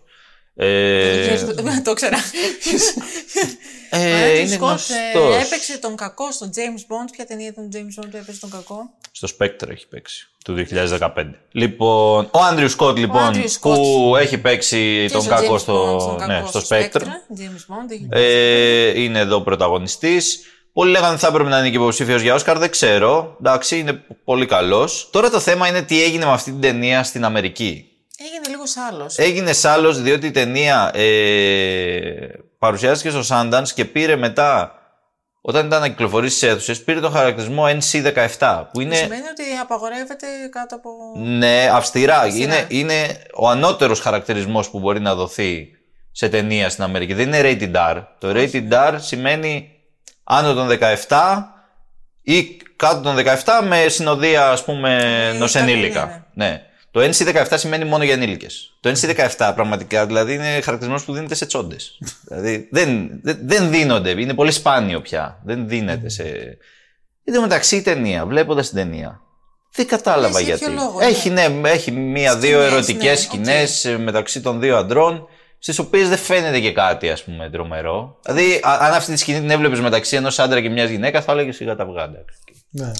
[0.58, 1.38] Ε,
[1.84, 2.18] Το ξέρα.
[3.90, 5.36] ε, Ο είναι Άντρου Σκοτ γνωστός.
[5.46, 7.10] έπαιξε τον κακό στον James Bond.
[7.12, 10.30] Ποια ταινία ήταν τον James Bond που έπαιζε τον κακό; Στο Spectre έχει παίξει.
[10.46, 10.66] Του
[11.00, 11.08] 2015.
[11.52, 13.76] Λοιπόν, ο Άντριου Σκότ, λοιπόν, Άντριου Σκοτ.
[13.76, 17.02] που έχει παίξει Και τον στο κακό James στο, Bond, στον κακό ναι, στο Spectre.
[17.38, 17.92] James Bond.
[17.92, 20.40] έχει Ε, είναι εδώ πρωταγωνιστής.
[20.74, 22.58] Πολλοί λέγανε ότι θα έπρεπε να είναι και υποψήφιος για Όσκαρ.
[22.58, 23.36] Δεν ξέρω.
[23.40, 25.10] Εντάξει, είναι πολύ καλός.
[25.12, 27.90] Τώρα το θέμα είναι τι έγινε με αυτή την ταινία στην Αμερική.
[28.18, 29.18] Έγινε λίγος άλλος.
[29.18, 32.28] Έγινες άλλος διότι η ταινία ε,
[32.60, 34.80] παρουσιάστηκε στο Sundance και πήρε μετά,
[35.42, 38.64] όταν ήταν να κυκλοφορήσει στις αίθουσες, πήρε τον χαρακτηρισμό NC17.
[38.72, 38.96] Που είναι.
[38.96, 40.90] Σημαίνει ότι απαγορεύεται κάτω από.
[41.18, 42.20] Ναι, αυστηρά.
[42.20, 42.44] Αυστηρά.
[42.44, 45.68] Είναι, είναι ο ανώτερος χαρακτηρισμός που μπορεί να δοθεί
[46.12, 47.14] σε ταινία στην Αμερική.
[47.14, 48.04] Δεν είναι rated R.
[48.20, 49.70] Το rated R σημαίνει
[50.24, 50.70] άνω των
[51.08, 51.44] 17
[52.22, 53.24] ή κάτω των 17
[53.68, 56.26] με συνοδεία, ας πούμε, Ε, ενός κάτι, ενήλικα.
[56.34, 56.62] Ναι.
[56.96, 58.78] Το NC17 σημαίνει μόνο για ενήλικες.
[58.80, 61.98] Το NC17 πραγματικά δηλαδή είναι χαρακτηρισμός που δίνεται σε τσόντες.
[62.28, 65.42] δηλαδή δεν, δεν, δεν δίνονται, είναι πολύ σπάνιο πια.
[65.46, 66.24] Δεν δίνεται σε...
[67.24, 69.22] Εν τω μεταξύ η ταινία, βλέποντας την ταινία,
[69.76, 70.74] δεν κατάλαβα Λες, για γιατί.
[70.74, 75.28] ποιο λόγο, έχει, ναι, έχει μία-δύο Σκηνές, ερωτικές ναι, σκηνές μεταξύ των δύο αντρών,
[75.66, 78.20] στις οποίες δεν φαίνεται και κάτι, ας πούμε, τρομερό.
[78.26, 81.32] Δηλαδή, α- αν αυτή τη σκηνή την έβλεπες μεταξύ ενός άντρα και μιας γυναίκα, θα
[81.32, 82.20] έλεγες σιγά τα βγάντα.
[82.78, 82.92] Ναι.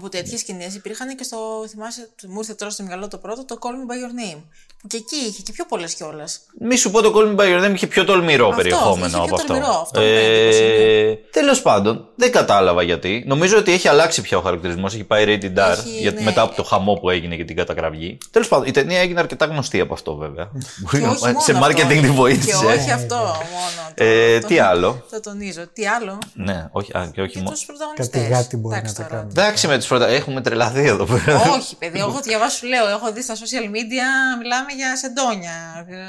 [0.00, 1.36] Που τέτοιες σκηνές υπήρχαν και στο.
[1.68, 4.40] Θυμάσαι, μου ήρθε τώρα στο μυαλό το πρώτο, το Call Me By Your Name.
[4.80, 6.40] Που και εκεί είχε και πιο πολλές κιόλας.
[6.60, 9.14] Μη σου πω το Call Me By Your Name είχε πιο τολμηρό Αυτό, περιεχόμενο είχε
[9.16, 9.46] πιο από αυτό.
[9.46, 13.24] τολμηρό, αυτό μου έκανε εντύπωση, ε, Τέλος πάντων, δεν κατάλαβα γιατί.
[13.26, 14.94] Νομίζω ότι έχει αλλάξει πια ο χαρακτηρισμός.
[14.94, 16.24] Έχει πάει rated R Έχει, γιατί ναι.
[16.24, 18.18] μετά από το χαμό που έγινε και την κατακραυγή.
[18.30, 20.50] Τέλος πάντων, η ταινία έγινε αρκετά γνωστή από αυτό βέβαια.
[20.80, 21.66] Μπορεί Και να- όχι μόνο σε αυτό.
[21.66, 22.50] marketing πολύ βοήθησε.
[22.60, 23.80] Και όχι αυτό μόνο.
[23.94, 25.62] το- Ε, το- τι άλλο; Το τονίζω.
[25.72, 27.50] Τι άλλο; Ναι, όχι, α, και όχι Και μόνο.
[27.50, 28.08] τους πρωταγωνιστές.
[28.22, 29.26] Κάτι γάτι μπορεί να τα κάνει.
[29.30, 30.06] Εντάξει με τους πρωτα...
[30.06, 31.40] Έχουμε τρελαθεί εδώ πέρα.
[31.56, 32.88] Όχι, παιδί, εγώ διαβάσου σου λέω.
[32.88, 34.06] Έχω δει στα social media,
[34.40, 35.56] μιλάμε για σεντόνια.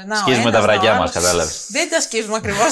[0.06, 1.00] Να, ο Σκίζουμε ένας, τα να, ο βραγιά άλλος.
[1.02, 1.64] μας, κατάλαβες.
[1.68, 2.70] Δεν τα σκίζουμε ακριβώς.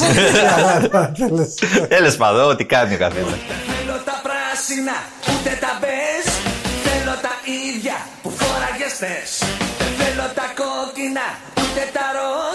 [1.88, 3.38] Τέλο πάντων, τι κάνει ο καθένας.
[3.72, 4.96] Θέλω τα πράσινα,
[5.32, 6.26] ούτε τα μπες
[6.86, 7.34] Θέλω τα
[7.68, 9.30] ίδια που φόραγες θες
[9.80, 11.26] Δεν θέλω τα κόκκινα,
[11.62, 12.49] ούτε τα ροζ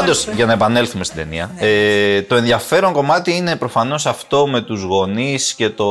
[0.00, 4.82] Πάντως, για να επανέλθουμε στην ταινία, ε, το ενδιαφέρον κομμάτι είναι προφανώς αυτό με τους
[4.82, 5.86] γονείς και το,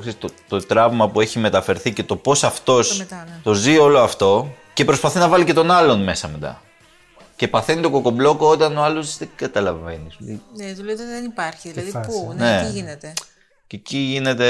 [0.00, 3.40] ξέρεις, το, το τραύμα που έχει μεταφερθεί και το πώς αυτός Το μετά, ναι.
[3.42, 6.62] το ζει όλο αυτό και προσπαθεί να βάλει και τον άλλον μέσα μετά.
[7.36, 10.12] Και παθαίνει το κοκομπλόκο όταν ο άλλος δεν καταλαβαίνεις.
[10.12, 11.70] Σου λέει, Ναι, του λέτε δεν υπάρχει.
[11.70, 12.44] Δηλαδή, φάση, πού, ναι.
[12.44, 13.12] ναι, τι γίνεται.
[13.66, 14.48] Και εκεί γίνεται.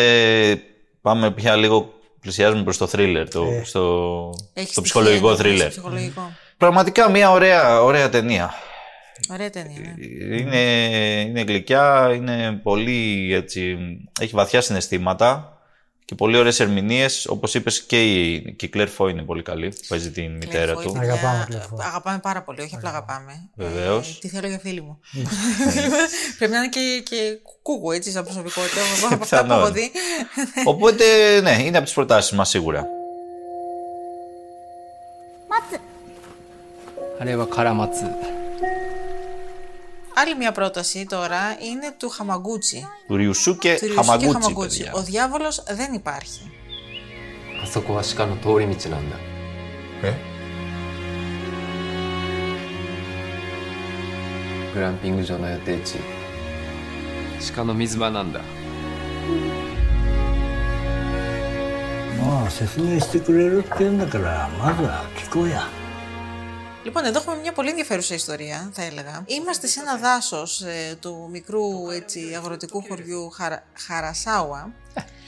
[1.02, 1.92] Πάμε πια λίγο.
[2.20, 3.64] Πλησιάζουμε προς το thriller, το, Ε.
[3.64, 5.58] στο, Έχει στο στοιχεία, ψυχολογικό ναι, thriller.
[5.58, 6.32] στο Ψυχολογικό.
[6.56, 8.54] Πραγματικά μια ωραία, ωραία ταινία.
[9.31, 9.95] Ωραία ταινία.
[9.97, 10.35] ναι.
[10.37, 10.59] Είναι,
[11.21, 13.77] είναι γλυκιά, είναι πολύ έτσι,
[14.19, 15.53] έχει βαθιά συναισθήματα
[16.05, 17.25] και πολύ ωραίες ερμηνείες.
[17.25, 20.73] Όπως είπες και η, και η Claire Foy είναι πολύ καλή, που παίζει την μητέρα
[20.73, 20.91] Claire Foy, του.
[20.91, 21.79] παιδιά, Αγαπάμε Claire Foy.
[21.85, 23.49] Αγαπάμε πάρα πολύ, όχι απλά αγαπάμε.
[23.55, 24.09] Βεβαίως.
[24.09, 24.99] Ε, τι θέλω για φίλη μου.
[26.37, 28.79] Πρέπει να είναι και, και κούκου έτσι σαν προσωπικότητα.
[28.97, 29.59] Εγώ από αυτά που Πιθανόν.
[29.63, 29.91] έχω δει.
[30.65, 31.03] Οπότε,
[31.41, 32.87] ναι, είναι από τις προτάσεις μας σίγουρα.
[37.21, 38.05] あれはカラマツ
[40.15, 42.87] Άλλη μια πρόταση τώρα είναι του Χαμαγκούτσι.
[43.07, 44.77] Του Ριουσούκε Του Ριουσούκε Χαμαγκούτσι, Χαμαγκούτσι.
[44.83, 44.93] παιδιά.
[44.99, 46.51] Ο διάβολος δεν υπάρχει.
[47.63, 49.17] あそこは鹿の通り道なんだ
[50.03, 50.15] え
[54.73, 55.95] グランピング場の予定地
[57.53, 58.39] 鹿の水場なんだ
[62.21, 65.63] まあ説明してくれるって言うんだからまずは聞こうや
[66.84, 69.24] Λοιπόν, εδώ έχουμε μια πολύ ενδιαφέρουσα ιστορία, θα έλεγα.
[69.26, 70.62] Είμαστε σε ένα δάσος
[71.00, 73.66] του μικρού έτσι, αγροτικού χωριού Χαρα...
[73.86, 74.72] Χαρασάουα.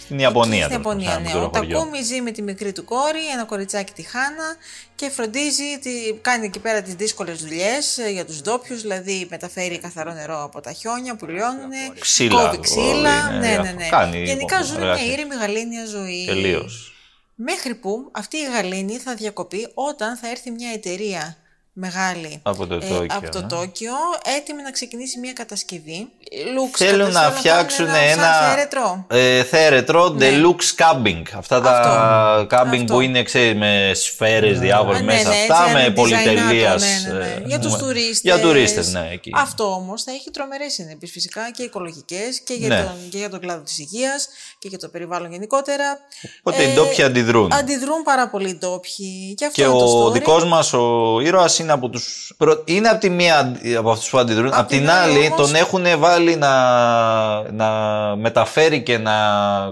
[0.00, 0.64] Στην Ιαπωνία.
[0.64, 1.30] Στην τέλος Ιαπωνία, πάντων, ναι.
[1.30, 1.78] ένα Ο μικρό χωριό.
[1.78, 4.56] Τακούμι ζει με τη μικρή του κόρη, ένα κοριτσάκι τη Χάνα
[4.94, 5.90] και φροντίζει, τη,
[6.20, 10.72] κάνει εκεί πέρα τις δύσκολες δουλειές για τους ντόπιους, δηλαδή μεταφέρει καθαρό νερό από τα
[10.72, 12.84] χιόνια που λιώνουν, Ξύλα, κόβει ξύλα.
[12.84, 13.72] όλοι, ναι, ναι, ναι, διάφορα.
[13.72, 13.88] ναι.
[13.88, 15.12] Κάνει, Γενικά λοιπόν, ζουν μια εργασία.
[15.12, 16.24] ήρεμη γαλήνια ζωή.
[16.26, 16.90] Τελείως.
[17.34, 21.36] Μέχρι που αυτή η γαλήνη θα διακοπεί όταν θα έρθει μια εταιρεία
[21.78, 23.46] μεγάλη Από το ε, Τόκιο, από το ναι.
[23.46, 23.92] Τόκιο,
[24.38, 26.08] έτοιμη να ξεκινήσει μια κατασκευή.
[26.54, 28.22] Λουξ Θέλουν να κατασκευή, φτιάξουν κάνουν ένα.
[28.22, 29.06] σαν θέρετρο.
[29.08, 30.28] Ε, θέρετρο, Ναι.
[30.30, 31.22] deluxe camping.
[31.36, 32.94] Αυτά τα camping Αυτό.
[32.94, 35.28] που είναι ξέρεις, με σφαίρες διάφορε Α, ναι, μέσα.
[35.28, 36.82] ναι, αυτά έτσι, με ένα πολυτελείας.
[36.82, 37.42] designato, ναι, ναι, ναι.
[37.46, 38.20] Για τους τουρίστες.
[38.22, 39.30] Για τουρίστες, ναι, εκεί.
[39.34, 42.82] Αυτό όμως θα έχει τρομερές συνέπειες φυσικά και οικολογικές και για, Ναι.
[42.82, 45.98] τον, και για τον κλάδο της υγείας και για το περιβάλλον γενικότερα.
[46.42, 47.52] Οπότε οι Ε, ντόπιοι αντιδρούν.
[47.52, 49.34] Αντιδρούν πάρα πολύ οι ντόπιοι.
[49.36, 50.12] Και αυτό Και είναι το ο story.
[50.12, 52.32] δικός μας ο ήρωας είναι από τους.
[52.64, 54.52] Είναι από τη μία από αυτούς που αντιδρούν.
[54.54, 57.70] Απ' την άλλη, όμως- τον έχουν βάλει να, να
[58.16, 59.12] μεταφέρει και να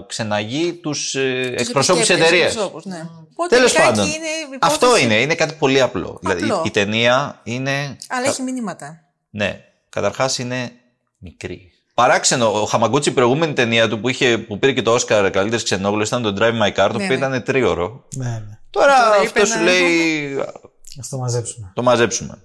[0.07, 2.45] ξεναγεί τους εκπροσώπους τη επισκέπτες, εταιρεία.
[2.45, 3.07] εκπροσώπους, ναι.
[3.31, 4.05] Οπότε Τέλος τελικά πάντων.
[4.07, 5.05] εκεί είναι η Αυτό υπόθεση.
[5.05, 5.15] είναι.
[5.15, 6.17] Είναι κάτι πολύ απλό.
[6.21, 6.61] Δηλαδή Απλό.
[6.65, 7.97] η ταινία είναι.
[8.09, 8.99] Αλλά έχει μηνύματα.
[9.29, 9.59] Ναι.
[9.89, 10.71] Καταρχάς είναι
[11.17, 11.69] μικρή.
[11.93, 15.63] Παράξενο, ο Χαμαγκούτσι η προηγούμενη ταινία του που, είχε, που πήρε και το Όσκαρ καλύτερη
[15.63, 17.25] ξενόγλωση ήταν το Drive My Car, το Ναι, οποίο ναι.
[17.25, 18.03] ήταν τρίωρο.
[18.15, 18.59] Ναι, ναι.
[18.69, 20.37] Τώρα, Τώρα είπε αυτό σου να- λέει
[20.99, 21.71] Ας το μαζέψουμε.
[21.75, 22.37] το μαζέψουμε.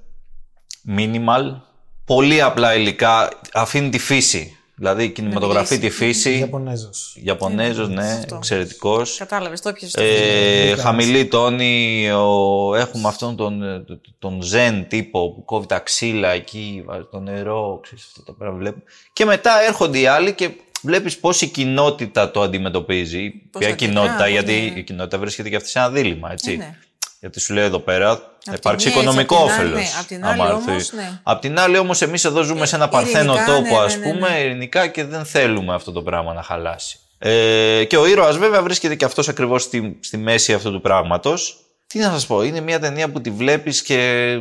[0.97, 1.61] Minimal,
[2.05, 4.55] πολύ απλά υλικά, αφήνει τη φύση.
[4.75, 6.39] Δηλαδή κινηματογραφεί τη φύση.
[6.39, 7.17] Ιαπωνέζος.
[7.23, 8.37] Ιαπωνέζος, ναι, Αυτό.
[8.37, 9.17] εξαιρετικός.
[9.17, 13.85] Κατάλαβες, το έπιασες το Ε, χαμηλή τόνη, ο, έχουμε αυτόν τον, ε,
[14.19, 18.59] τον ζεν τύπο που κόβει τα ξύλα εκεί, βάζει το νερό, ξέρεις αυτό το πράγμα
[18.59, 18.83] βλέπουμε.
[19.13, 20.51] Και μετά έρχονται οι άλλοι και
[20.83, 23.31] βλέπεις πώς η κοινότητα το αντιμετωπίζει.
[23.31, 24.79] Πώς Ποια αντιδρά, κοινότητα, πώς, γιατί ναι.
[24.79, 26.53] η κοινότητα βρίσκεται και αυτή σε ένα δίλημα, έτσι.
[26.53, 26.79] Ε, ναι.
[27.21, 29.83] Γιατί σου λέει εδώ πέρα θα Απ' υπάρξει τη μία, οικονομικό απ' την άλλη, όφελος.
[29.83, 29.83] ναι.
[30.01, 31.21] Απ' την άλλη όμως, ναι.
[31.23, 33.97] Απ' την άλλη όμως, εμείς εδώ ζούμε σε ένα Ε, παρθένο ειρηνικά, τόπο, ναι, ας
[33.97, 34.39] ναι, ναι, πούμε, ναι.
[34.39, 36.99] ειρηνικά και δεν θέλουμε αυτό το πράγμα να χαλάσει.
[37.19, 41.65] Ε, και ο ήρωας, βέβαια, βρίσκεται και αυτός ακριβώς στη, στη μέση αυτού του πράγματος.
[41.87, 43.95] Τι να σας πω, είναι μια ταινία που τη βλέπεις και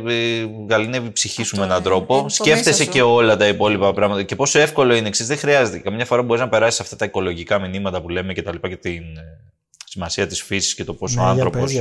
[0.08, 1.84] ε, γαλινεύει η ψυχή σου Αυτό, με έναν ναι.
[1.84, 2.14] τρόπο.
[2.14, 2.90] Είναι το Σκέφτεσαι μέσα σου.
[2.90, 4.22] και όλα τα υπόλοιπα πράγματα.
[4.22, 5.78] Και πόσο εύκολο είναι, εξή, δεν χρειάζεται.
[5.78, 8.76] Καμιά φορά μπορείς να περάσεις αυτά τα οικολογικά μηνύματα που λέμε και τα λοιπά και
[8.76, 9.22] την ε,
[9.84, 11.72] σημασία της φύσης και το πόσο ο Ναι, για άνθρωπος.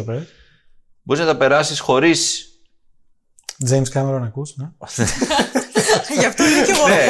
[1.10, 1.26] Πες, για πες.
[1.26, 2.16] Μπορείς να τα περάσεις χωρί
[3.70, 4.66] James Cameron ακούς, ναι.
[6.20, 6.88] Γι' αυτό λέω κι εγώ.
[6.88, 7.06] Ναι,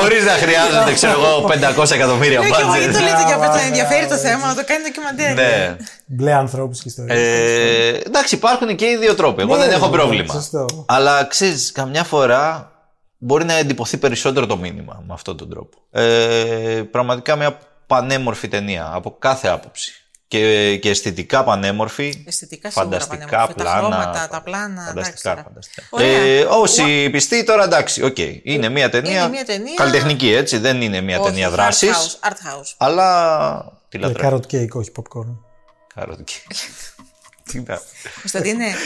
[0.00, 3.02] χωρίς να χρειάζεται, ξέρω εγώ, 500 εκατομμύρια Λέω κι εγώ, γιατί το budget.
[3.02, 5.34] λέτε για αυτό, Α, τον ναι, ενδιαφέρει το ναι, θέμα, να το κάνει ντοκιμαντέρ.
[5.34, 5.76] Ναι.
[6.06, 7.18] Μπλε ανθρώπους και ιστορίες.
[7.18, 9.42] Ε, εντάξει, υπάρχουν και οι δύο τρόποι.
[9.42, 10.32] Εγώ Ναι, δεν έχω ναι, πρόβλημα.
[10.34, 10.66] σωστό.
[10.88, 12.72] Αλλά ξέρεις, καμιά φορά
[13.18, 15.78] μπορεί να εντυπωθεί περισσότερο το μήνυμα με αυτόν τον τρόπο.
[15.90, 20.03] Ε, πραγματικά μια πανέμορφη ταινία από κάθε άποψη.
[20.38, 22.24] Και, και αισθητικά πανέμορφη.
[22.26, 23.54] Αισθητικά σίγουρα φανταστικά πανέμορφη.
[23.54, 23.80] πλάνα.
[23.80, 24.82] Τα χρώματα, τα πλάνα.
[24.86, 25.82] Φανταστικά, εντάξει, φανταστικά.
[25.90, 26.06] Ωραία.
[26.08, 28.16] Ε, όσοι πιστοί τώρα εντάξει, οκ.
[28.42, 29.20] Είναι μια ταινία.
[29.20, 31.90] Είναι μια ταινία- Καλλιτεχνική έτσι, δεν είναι μια Όχι, ταινία art δράσης.
[32.20, 32.72] house, Art house.
[32.76, 33.78] Αλλά.
[33.88, 34.36] Τι Ε, λατρεύω.
[34.36, 35.36] Carrot cake, όχι popcorn.
[35.94, 36.56] Carrot cake.
[37.52, 37.80] Τι να-
[38.20, 38.66] Κωνσταντίνε,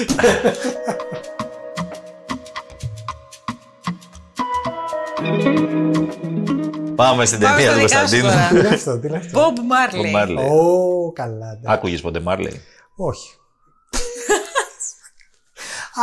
[6.98, 8.30] Πάμε στην Πάμε ταινία του στα δικά σου Κωνσταντίνου.
[8.30, 8.48] τώρα.
[8.48, 9.40] Τι είναι αυτό, τι είναι αυτό.
[9.40, 9.98] Bob Marley.
[9.98, 10.50] Ο Marley.
[10.50, 11.46] Ω, καλά.
[11.46, 11.64] εντάξει.
[11.66, 12.62] Άκουγες ποτέ Μάρλεϊ.
[12.96, 13.28] Όχι.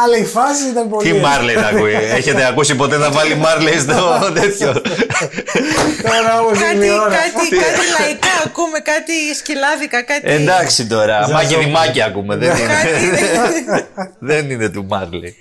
[0.03, 1.11] Αλλά η φάση ήταν πολύ.
[1.11, 4.73] Τι Μάρλεϊ να ακούει; Έχετε ακούσει ποτέ να βάλει Μάρλεϊ στο τέτοιο;
[6.03, 7.15] Τώρα όμως Κάτι, είναι η ώρα.
[7.15, 10.31] κάτι, κάτι λαϊκά ακούμε, κάτι σκυλάδικα, κάτι...
[10.31, 11.29] Εντάξει τώρα.
[11.29, 12.35] Μάκη ρημάκι ακούμε.
[12.35, 13.85] Δεν είναι, κάτι...
[14.19, 15.35] δεν είναι του Μάρλεϊ.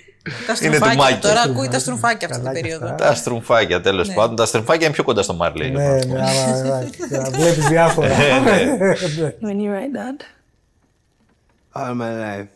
[0.47, 1.03] Τα Είναι του στρουφάκια.
[1.03, 1.19] Μάκη.
[1.27, 2.85] Τώρα ακούει τα στρουφάκια αυτή την Καλά και περίοδο.
[2.85, 3.05] αυτά.
[3.07, 4.35] Τα στρουμφάκια τέλος πάντων.
[4.35, 5.69] Τα στρουμφάκια είναι πιο κοντά στο Μάρλεϊ.
[5.75, 6.99] Ναι, ναι, άμα εντάξει.
[7.31, 8.09] Βλέπεις διάφορα.
[9.41, 10.19] When you write that.
[11.81, 12.47] All my life.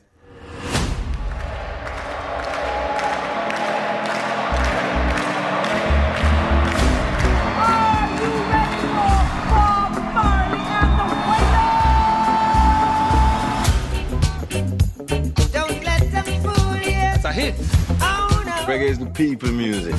[18.69, 19.95] Reggae is the people music.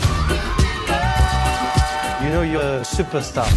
[2.22, 3.50] You know you're a superstar.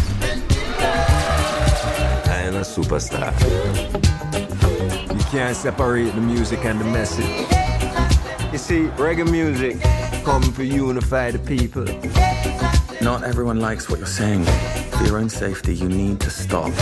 [2.26, 3.30] I am a superstar.
[5.14, 7.30] You can't separate the music and the message.
[8.50, 9.80] You see, reggae music
[10.24, 11.84] come to unify the people.
[13.00, 14.44] Not everyone likes what you're saying.
[14.96, 16.72] For your own safety, you need to stop.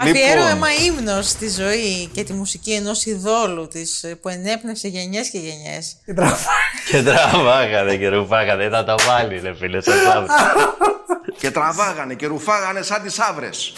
[0.00, 5.38] Αφιέρωμα ύμνος στη ζωή και τη μουσική ενός ειδόλου της ε, που ενέπνευσε γενιές και
[5.38, 5.96] γενιές.
[6.90, 8.68] Και τραβάγανε και ρουφάγανε.
[8.68, 10.26] Θα το βάλει, ρε φίλε, σε σάβα.
[11.38, 13.72] Και τραβάγανε και ρουφάγανε σαν τις σαύρες.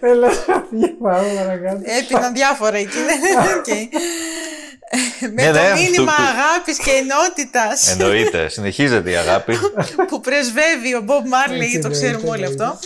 [0.00, 0.28] Έλα,
[0.70, 1.80] φύγε πάμε παρακάτω.
[2.00, 2.96] Έπιναν διάφορα εκεί.
[2.98, 3.14] ναι,
[3.56, 3.66] οκ.
[5.20, 8.48] Με Ναι, το ναι, μήνυμα του- του- αγάπης και ενότητας Εννοείται.
[8.48, 9.54] Συνεχίζεται η αγάπη.
[10.08, 12.64] που πρεσβεύει ο Μπομπ Μάρλι, Έτσι το εννοείται, ξέρουμε όλοι εννοείται.
[12.64, 12.78] αυτό.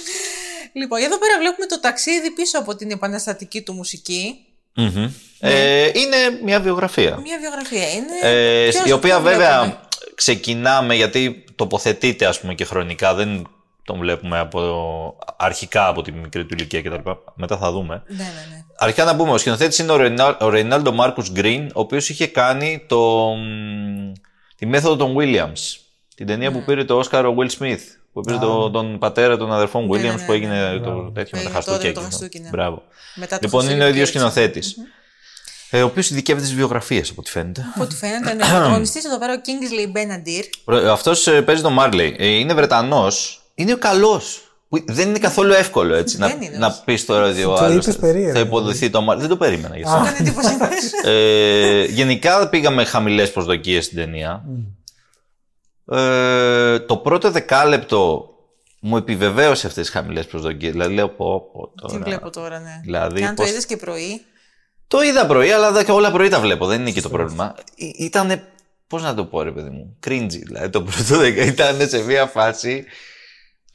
[0.76, 4.34] Λοιπόν, εδώ πέρα βλέπουμε το ταξίδι πίσω από την επαναστατική του μουσική.
[4.76, 5.08] Μμμ.
[5.40, 7.16] Ε, είναι μια βιογραφία.
[7.22, 8.12] Μια βιογραφία είναι.
[8.22, 9.80] Ε, Ποιος η οποία το βέβαια βλέπουμε;
[10.14, 13.46] ξεκινάμε γιατί τοποθετείται ας πούμε και χρονικά δεν
[13.84, 17.10] τον βλέπουμε από, αρχικά από τη μικρή του ηλικία κτλ.
[17.34, 18.02] Μετά θα δούμε.
[18.06, 18.64] Ναι, ναι, ναι.
[18.78, 22.26] Αρχικά να πούμε, ο σκηνοθέτης είναι ο, Ρεϊνάλ- ο Ρεϊνάλντο Μάρκους Γκριν, ο οποίος είχε
[22.26, 24.12] κάνει το, μ,
[24.56, 25.76] τη μέθοδο των Williams.
[26.14, 26.58] Την ταινία Ναι.
[26.58, 27.80] που πήρε το Όσκαρ ο Will Smith.
[28.14, 30.78] Που πήρε το, τον πατέρα των αδερφών Ναι, Williams ναι, ναι, που έγινε ναι.
[30.78, 31.92] το τέτοιο με τα Έγινε τότε με χαστούκια.
[31.92, 32.48] το και χαστούκι, ναι.
[32.48, 32.82] Μπράβο.
[33.14, 34.76] Μετά το Λοιπόν, είναι ο Χριστούγεννα ίδιος και σκηνοθέτης.
[35.70, 37.64] Ε, ο οποίος ειδικεύεται στις βιογραφίες από ό,τι φαίνεται.
[37.74, 40.74] Από ό,τι φαίνεται, είναι ο πρωταγωνιστής εδώ πέρα ο Kingsley Benadir.
[40.90, 42.16] Αυτός παίζει τον Μάρλεϊ.
[42.18, 43.42] Ε, είναι Βρετανός.
[43.54, 44.38] Είναι καλός.
[44.86, 47.84] Δεν είναι καθόλου εύκολο έτσι να, Δεν είναι, να πεις τώρα ότι ο Το άλλος
[47.84, 48.32] είπες περίεργα.
[48.32, 49.26] θα υποδοθεί το Μάρλεϊ.
[49.26, 50.08] Δεν το περίμενα για Μου εσένα.
[50.16, 50.56] έκανε εντύπωση.
[51.04, 54.44] ε, γενικά πήγαμε χαμηλές προσδοκίες στην ταινία.
[55.90, 58.28] Ε, το πρώτο δεκάλεπτο
[58.80, 60.72] μου επιβεβαίωσε αυτές τις χαμηλές προσδοκίες.
[60.72, 62.04] Δηλαδή λέω πω, πω Τι τώρα.
[62.04, 62.80] βλέπω τώρα, ναι.
[62.82, 64.20] Δηλαδή, και αν πώς- το είδες και πρωί.
[64.88, 66.66] Το είδα πρωί, αλλά δεν- όλα πρωί τα βλέπω.
[66.66, 67.54] Δεν είναι εκεί το πρόβλημα.
[67.98, 68.42] Ήταν.
[68.86, 69.96] Πώς να το πω, ρε παιδί μου.
[70.06, 70.28] Cringy.
[70.44, 72.84] Δηλαδή το πρώτο δεκα ήταν σε μια φάση.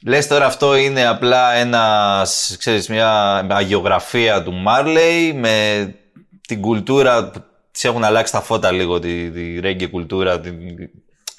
[0.06, 2.26] Λες τώρα αυτό είναι απλά ένα,
[2.58, 5.86] ξέρεις, μια αγιογραφία του Μάρλεϊ με
[6.48, 10.56] την κουλτούρα που της έχουν αλλάξει τα φώτα λίγο, τη, τη ρέγγε κουλτούρα, την,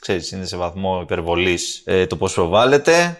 [0.01, 3.17] ξέρεις, είναι σε βαθμό υπερβολής ε, το πώς προβάλλεται.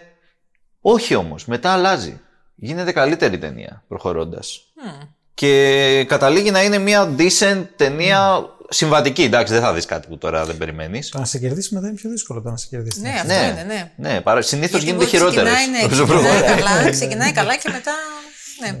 [0.80, 2.20] Όχι όμως, μετά αλλάζει.
[2.54, 4.60] Γίνεται καλύτερη ταινία προχωρώντας.
[4.84, 5.06] Μμ.
[5.34, 9.22] Και καταλήγει να είναι μια decent ταινία συμβατική.
[9.22, 11.08] Εντάξει, δεν θα δεις κάτι που τώρα δεν περιμένεις.
[11.08, 13.02] Το να σε κερδίσει μετά είναι πιο δύσκολο το να σε κερδίσεις.
[13.02, 13.34] Ναι, αυτό Ναι.
[13.34, 13.92] είναι, ναι.
[14.10, 15.52] Ναι, παρά, συνήθως Γιατί γίνεται μπορεί- χειρότερες.
[15.52, 16.62] Ξεκινάει, ναι, όσο ξεκινάει προχωράει.
[16.62, 17.92] καλά, ξεκινάει καλά και μετά.
[18.60, 18.78] Ναι,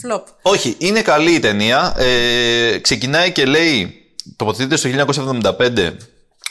[0.00, 0.26] φλοπ.
[0.42, 1.94] Όχι, είναι καλή η ταινία.
[1.98, 3.94] Ε, ξεκινάει και λέει,
[4.36, 5.96] τοποθετείται στο 1975,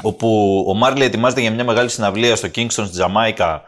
[0.02, 3.64] όπου ο Μάρλι ετοιμάζεται για μια μεγάλη συναυλία στο Kingston, στη Τζαμάικα.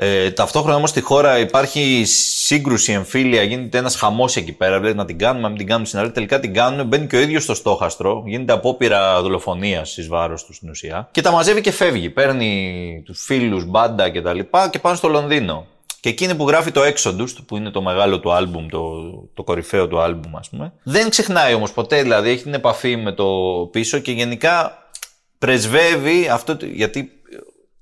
[0.00, 4.78] Ε, ταυτόχρονα όμως στη χώρα υπάρχει σύγκρουση, εμφύλια, γίνεται ένας χαμός εκεί πέρα.
[4.78, 6.14] Λέει να την κάνουμε, να μην την κάνουμε συναυλία.
[6.14, 10.56] Τελικά την κάνουν, μπαίνει και ο ίδιος στο στόχαστρο, γίνεται απόπειρα δολοφονίας εις βάρος τους
[10.56, 11.08] στην ουσία.
[11.10, 12.10] Και τα μαζεύει και φεύγει.
[12.10, 14.38] Παίρνει τους φίλους, μπάντα κτλ.
[14.38, 15.66] Και, και πάνε στο Λονδίνο.
[16.00, 18.80] Και εκείνη που γράφει το Exodus, που είναι το μεγάλο του άλμπουμ, το,
[19.34, 20.72] το κορυφαίο του άλμπουμ, ας πούμε.
[20.82, 23.26] Δεν ξεχνάει όμως ποτέ, δηλαδή έχει την επαφή με το
[23.72, 24.87] πίσω και γενικά
[25.38, 27.12] πρεσβεύει αυτό, το- γιατί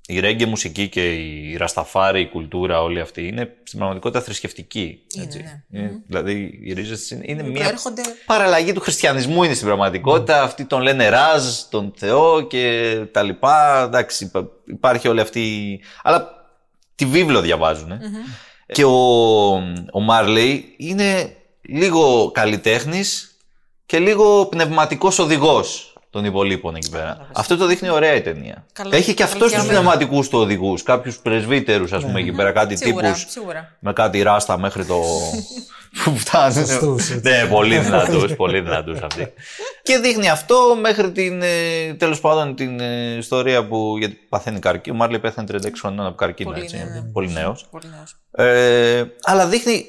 [0.07, 4.99] η ρέγγε μουσική και η ρασταφάρη, η κουλτούρα, όλη αυτή είναι στην πραγματικότητα θρησκευτική.
[5.15, 5.43] Είναι, έτσι.
[5.69, 5.79] ναι.
[5.79, 10.41] Είναι- Δηλαδή οι ρίζες είναι, είναι μια Προέρχονται- παραλλαγή του χριστιανισμού είναι στην πραγματικότητα.
[10.43, 13.83] Αυτοί τον λένε Ράζ, τον Θεό και τα λοιπά.
[13.87, 15.39] Εντάξει, υπά- υπάρχει όλη αυτή.
[15.41, 16.31] η- Αλλά
[16.95, 17.91] τη βίβλο διαβάζουν.
[18.71, 18.97] Και ο,
[19.91, 23.37] ο Μάρλεϊ είναι λίγο καλλιτέχνης
[23.85, 27.27] και λίγο πνευματικός οδηγός των υπολείπων εκεί πέρα.
[27.33, 28.65] Αυτό το δείχνει ωραία η ταινία.
[28.73, 29.79] Καλά, Έχει και αυτό τους καλοκαιρινό.
[29.81, 30.83] πνευματικού του οδηγούς.
[30.83, 32.51] Κάποιους πρεσβύτερους, ας πούμε, εκεί πέρα.
[32.51, 33.75] Κάτι Σίγουρα, τύπους σίγουρα.
[33.79, 34.99] με κάτι ράστα μέχρι το.
[36.03, 36.53] που φτάνει.
[36.53, 37.29] Σωστούς, έτσι.
[37.29, 39.33] ναι, πολύ δυνατούς, πολύ δυνατούς αυτοί.
[39.83, 41.39] και δείχνει αυτό μέχρι την.
[41.97, 43.95] τέλος πάντων την ε, ιστορία που.
[43.97, 44.95] γιατί παθαίνει καρκίνο.
[44.95, 46.77] Ο Μάρλι πέθανε 36 χρονών από καρκίνο, Πολύ, έτσι.
[46.77, 47.01] ναι, ναι.
[47.13, 47.67] Πολύ νέος.
[47.71, 48.15] Πολύ νέος.
[48.31, 49.85] Ε, αλλά δείχνει.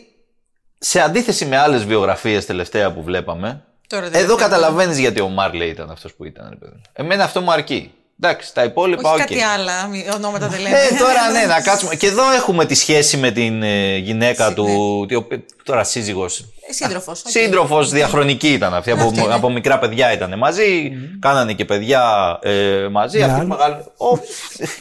[0.80, 4.50] Σε αντίθεση με άλλες βιογραφίες τελευταία που βλέπαμε, Τώρα δεν εδώ ξέρω.
[4.50, 6.46] καταλαβαίνεις γιατί ο Μάρλι ήταν αυτός που ήταν.
[6.50, 6.82] ρε παιδί μου.
[6.92, 7.92] Εμένα αυτό μου αρκεί.
[8.22, 9.28] Εντάξει, τα υπόλοιπα, Όχι οκ.
[9.28, 10.76] κάτι άλλα μη- ονόματα δεν λέμε.
[10.76, 11.94] Ε, τώρα ναι, να κάτσουμε.
[11.94, 14.66] Και εδώ έχουμε τη σχέση με την ε, γυναίκα του.
[15.10, 16.38] η οποία- Τώρα σύζυγος.
[16.68, 17.20] Ε, Σύντροφος.
[17.24, 17.30] οκ.
[17.30, 18.90] Σύντροφος διαχρονική ήταν αυτή.
[18.90, 19.34] Από, Αυτή είναι.
[19.34, 20.92] από μικρά παιδιά ήταν μαζί.
[21.20, 22.02] Κάνανε και παιδιά
[22.42, 23.18] ε, μαζί.
[23.18, 23.46] Με Αυτή άλλη.
[23.48, 23.74] μεγάλη.
[23.96, 24.18] Ω,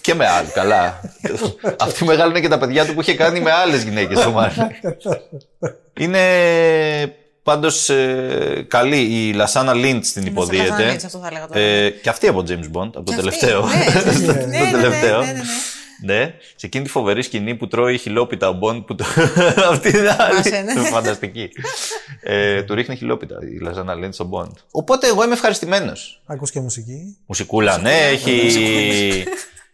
[0.02, 1.02] και με άλλη, καλά.
[1.80, 4.68] αυτή μεγάλωνε και τα παιδιά του που είχε κάνει με άλλες γυναίκες το Μάρλι.
[6.00, 6.20] Είναι
[7.48, 7.90] πάντως
[8.68, 8.98] καλή.
[8.98, 10.90] Η Λασάνα Λίντ την Η Λασάνα υποδίεται.
[10.90, 11.60] Λίντς, αυτό θα έλεγα τώρα.
[11.60, 13.62] Ε, και αυτή από James Bond, από το Και αυτή, τελευταίο.
[13.68, 15.20] ναι, ναι, το ναι, ναι, τελευταίο.
[15.20, 15.44] ναι, ναι, ναι.
[16.02, 18.78] Ναι, σε εκείνη τη φοβερή σκηνή που τρώει χιλόπιτα ο Μποντ.
[18.82, 19.06] Που το...
[19.72, 20.42] Αυτή είναι άλλη.
[20.42, 20.80] Θυμάσαι, ναι.
[20.80, 21.50] Είναι Φανταστική.
[22.22, 24.52] ε, του ρίχνει χιλόπιτα η Λαζάνα Λίντ στον Μποντ.
[24.72, 26.22] Οπότε εγώ είμαι ευχαριστημένος.
[26.26, 27.18] Ακούς και μουσική.
[27.26, 29.26] Μουσικούλα, ναι, έχει.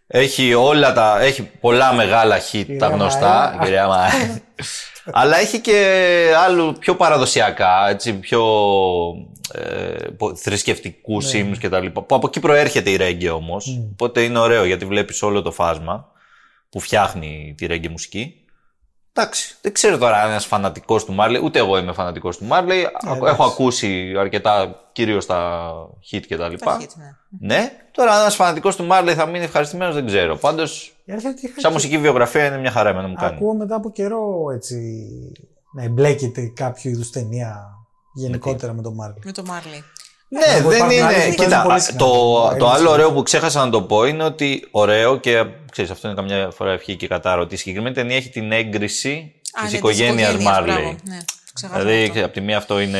[0.07, 1.21] Έχει όλα τα.
[1.21, 3.53] Έχει πολλά μεγάλα hit τα Κυρία γνωστά.
[3.57, 3.65] Μαέ.
[3.65, 4.41] Κυρία Μαέ.
[5.11, 8.43] Αλλά έχει και άλλου πιο παραδοσιακά, έτσι, πιο
[9.51, 11.39] ε, πο- θρησκευτικούς Ναι.
[11.39, 12.01] ύμνους και τα λοιπά.
[12.01, 13.79] Που από εκεί προέρχεται η ρέγγε όμως.
[13.91, 16.07] Οπότε είναι ωραίο γιατί βλέπεις όλο το φάσμα
[16.69, 18.35] που φτιάχνει τη ρέγγε μουσική.
[19.15, 22.47] Εντάξει, δεν ξέρω τώρα αν είναι ένας φανατικός του Μάρλey, ούτε εγώ είμαι φανατικός του
[22.51, 22.83] Μάρλey.
[23.05, 23.41] Έχω εντάξει.
[23.43, 25.71] ακούσει αρκετά κυρίως τα
[26.11, 26.79] hit και τα λοιπά.
[26.81, 27.55] hit, ναι.
[27.55, 30.35] Ναι, τώρα αν ένας φανατικός του Μάρλey θα μείνει ευχαριστημένος δεν ξέρω.
[30.35, 33.15] Πάντως, Η αλήθεια είναι ότι είχα σαν και- μουσική βιογραφία είναι μια χαρά εμένα μου
[33.15, 33.35] κάνει.
[33.35, 34.77] Ακούω μετά από καιρό έτσι
[35.73, 37.65] να εμπλέκεται κάποιο είδους ταινία
[38.13, 39.19] γενικότερα με τον Μάρλι.
[39.25, 39.83] Με το Μάρλι.
[40.27, 41.35] Ναι, Εγώ δεν υπάρχουν άλλοι είναι.
[41.35, 41.97] που Κοίτα, παίζουν πολύ α, συχνά.
[41.99, 42.81] το, Μου το αρέσει.
[42.81, 46.51] άλλο ωραίο που ξέχασα να το πω είναι ότι ωραίο και ξέρεις, αυτό είναι καμιά
[46.51, 47.41] φορά ευχή και κατάρο.
[47.41, 49.13] Ότι η συγκεκριμένη ταινία έχει την έγκριση Α,
[49.51, 50.75] της ναι, της οικογένειας οικογένειας, Μάρλεϊ.
[50.75, 50.89] μπράβο.
[51.03, 52.25] Ναι, το ξεχάσαμε Δηλαδή, αυτό.
[52.25, 52.99] από τη μία αυτό είναι.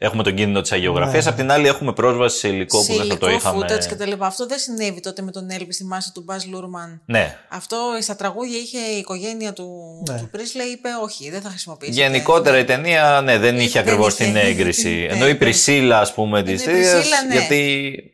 [0.00, 1.30] Έχουμε τον κίνδυνο της αγιογραφίας, Ναι.
[1.30, 3.66] απ' την άλλη έχουμε πρόσβαση σε υλικό που Σε δεν θα το υλικό, είχαμε.
[3.68, 4.26] footage και τα λοιπά.
[4.26, 7.02] Αυτό δεν συνέβη τότε με τον Elvis, θυμάσαι του Μπάζ Λούρμαν.
[7.06, 7.38] Ναι.
[7.48, 9.68] Αυτό στα τραγούδια είχε η οικογένεια του,
[10.10, 10.18] Ναι.
[10.18, 11.92] του Πρίσλε, είπε όχι, δεν θα χρησιμοποιήσει.
[11.92, 14.24] Γενικότερα η ταινία ναι, δεν είχε δεν ακριβώς είχε.
[14.24, 14.88] την έγκριση.
[15.08, 15.38] Ναι, Ενώ η ναι.
[15.38, 16.92] Πρισίλα, ας πούμε, της η ταινίας.
[16.92, 17.32] Πρισίλα, ναι.
[17.34, 18.12] Γιατί.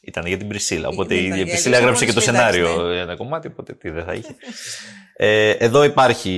[0.00, 0.88] Ήταν για την Πρισίλα.
[0.88, 3.02] Οπότε Ναι, η, ήταν η για Πρισίλα Ελίζα έγραψε και το Πορνής, εντάξει, σενάριο για
[3.02, 4.34] ένα κομμάτι, οπότε τι δεν θα είχε.
[5.16, 6.30] ε, εδώ υπάρχει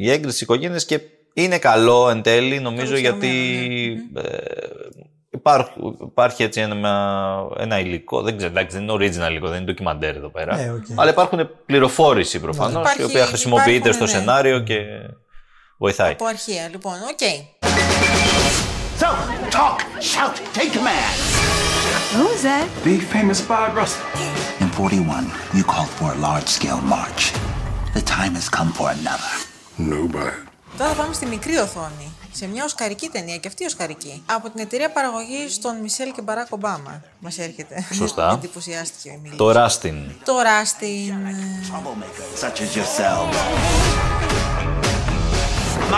[0.00, 1.00] η έγκριση οικογένεια και
[1.32, 3.28] είναι καλό εν τέλει, νομίζω, γιατί
[4.12, 4.20] ναι.
[4.20, 4.26] ε,
[5.30, 8.22] υπάρχει, υπάρχει έτσι ένα, ένα υλικό.
[8.22, 10.56] Δεν ξέρω, εντάξει, δεν είναι original υλικό, δεν είναι ντοκιμαντέρ εδώ πέρα.
[10.56, 10.84] Ναι, οκ.
[10.96, 14.10] Αλλά υπάρχουν πληροφόρηση προφανώς, Υπάρχει- η οποία χρησιμοποιείται υπάρχουν, στο ναι.
[14.24, 14.78] σενάριο και
[15.78, 16.12] βοηθάει.
[16.12, 17.18] Από αρχεία, λοιπόν, οκ.
[19.00, 19.08] So,
[19.50, 19.78] talk,
[20.12, 21.16] shout, take command.
[22.16, 22.66] Who's that?
[22.84, 24.04] The famous Bob Russell.
[24.62, 27.32] In 41, you called for a large-scale march.
[27.94, 29.32] The time has come for another.
[29.76, 30.51] Nobody.
[30.78, 32.12] Τώρα πάμε στη μικρή οθόνη.
[32.32, 34.22] Σε μια οσκαρική ταινία και αυτή οσκαρική.
[34.26, 37.02] Από την εταιρεία παραγωγή των Μισελ και Μπαράκ Ομπάμα.
[37.18, 37.84] Μα έρχεται.
[37.94, 38.32] Σωστά.
[38.32, 39.36] Εντυπωσιάστηκε ο Εμίλιο.
[39.36, 39.96] Το Ράστιν.
[40.24, 41.12] Τώρα στην.
[41.70, 43.36] Troublemakers such as yourselves.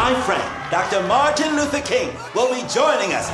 [0.01, 1.01] My friend, Dr.
[1.15, 3.27] Martin Luther King, will be joining us.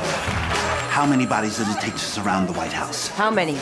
[0.97, 2.99] How many bodies did it take to surround the White House?
[3.21, 3.57] How many?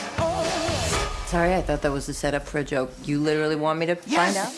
[1.33, 2.91] Sorry, I thought that was a setup for a joke.
[3.09, 4.51] You literally want me to find out?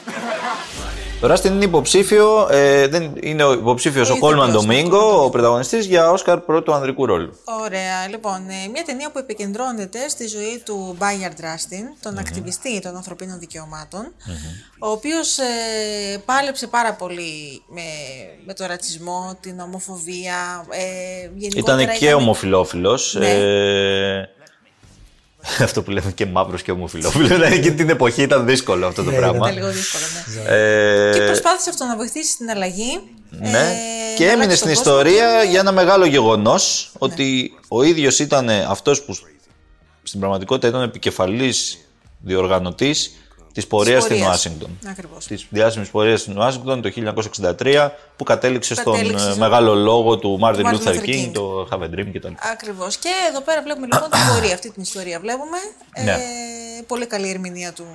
[1.22, 5.30] Το Ράστιν είναι υποψήφιο, ε, δεν, είναι ο υποψήφιος ο, Ο Κόλμαν ηθοποιός, Ντομίνγκο, ο
[5.30, 7.40] πρωταγωνιστής για Όσκαρ πρώτου ανδρικού ρόλου.
[7.64, 8.08] Ωραία.
[8.10, 13.40] Λοιπόν, ε, μια ταινία που επικεντρώνεται στη ζωή του Μπάγιαρντ Ράστιν, τον ακτιβιστή των ανθρωπίνων
[13.40, 14.14] δικαιωμάτων,
[14.80, 15.44] ο οποίος ε,
[16.26, 17.82] πάλεψε πάρα πολύ με,
[18.46, 20.66] με το ρατσισμό, την ομοφοβία.
[20.70, 23.16] Ε, γενικότερα Ήταν και ομοφιλόφιλος.
[23.20, 23.30] Ναι.
[23.30, 24.30] Ε,
[25.68, 27.28] αυτό που λέμε και μαύρος και ομοφιλόφιλος.
[27.38, 29.38] Δηλαδή εκείνη την εποχή ήταν δύσκολο αυτό το Ναι, πράγμα.
[29.50, 30.04] Ήταν λίγο δύσκολο,
[30.46, 30.56] ναι.
[30.56, 33.00] Ε, Και προσπάθησε αυτό να βοηθήσει στην αλλαγή.
[33.30, 33.48] Ναι.
[33.48, 37.54] ε, και να έμεινε αλλάξει στην τον κόσμο ιστορία και- για ένα μεγάλο γεγονός ότι
[37.68, 39.16] ο ίδιος ήταν αυτός που
[40.04, 41.78] στην πραγματικότητα ήταν επικεφαλής
[42.20, 43.12] διοργανωτής
[43.54, 44.30] της πορείας στην πορείας.
[44.36, 44.80] Ουάσιγκτον.
[44.88, 45.26] Ακριβώς.
[45.26, 50.18] Της διάσημης πορείας στην Ουάσιγκτον το 1963 που κατέληξε στον Κατέληξε ε, στο- μεγάλο λόγο
[50.18, 51.32] του Μάρτιν Martin Λούθερ Luther Κίνγκ, King.
[51.34, 52.42] το Have a Dream και τα λοιπά.
[52.52, 52.98] Ακριβώς.
[52.98, 54.54] Και εδώ πέρα βλέπουμε λοιπόν την πορεία.
[54.54, 55.58] Αυτή την ιστορία βλέπουμε.
[56.04, 56.12] Ναι.
[56.12, 57.86] Ε, πολύ καλή ερμηνεία του.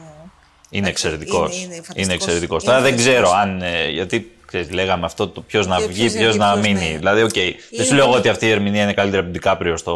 [0.71, 1.55] Είναι εξαιρετικός.
[1.57, 2.05] Είναι- είναι φανταστικός.
[2.05, 2.63] Είναι εξαιρετικός.
[2.63, 3.23] Είναι Τώρα δεν φανταστικός.
[3.25, 3.63] ξέρω αν.
[3.63, 6.67] ε, γιατί ξέρεις, λέγαμε αυτό το ποιος να Ποιος βγει, είναι ποιος και να ποιος
[6.67, 6.91] μείνει.
[6.91, 6.97] ναι.
[6.99, 7.33] Δηλαδή, οκ.
[7.33, 9.95] Δεν Είναι- σου λέω εγώ ότι αυτή η ερμηνεία είναι καλύτερη από την Ντικάπριο στο.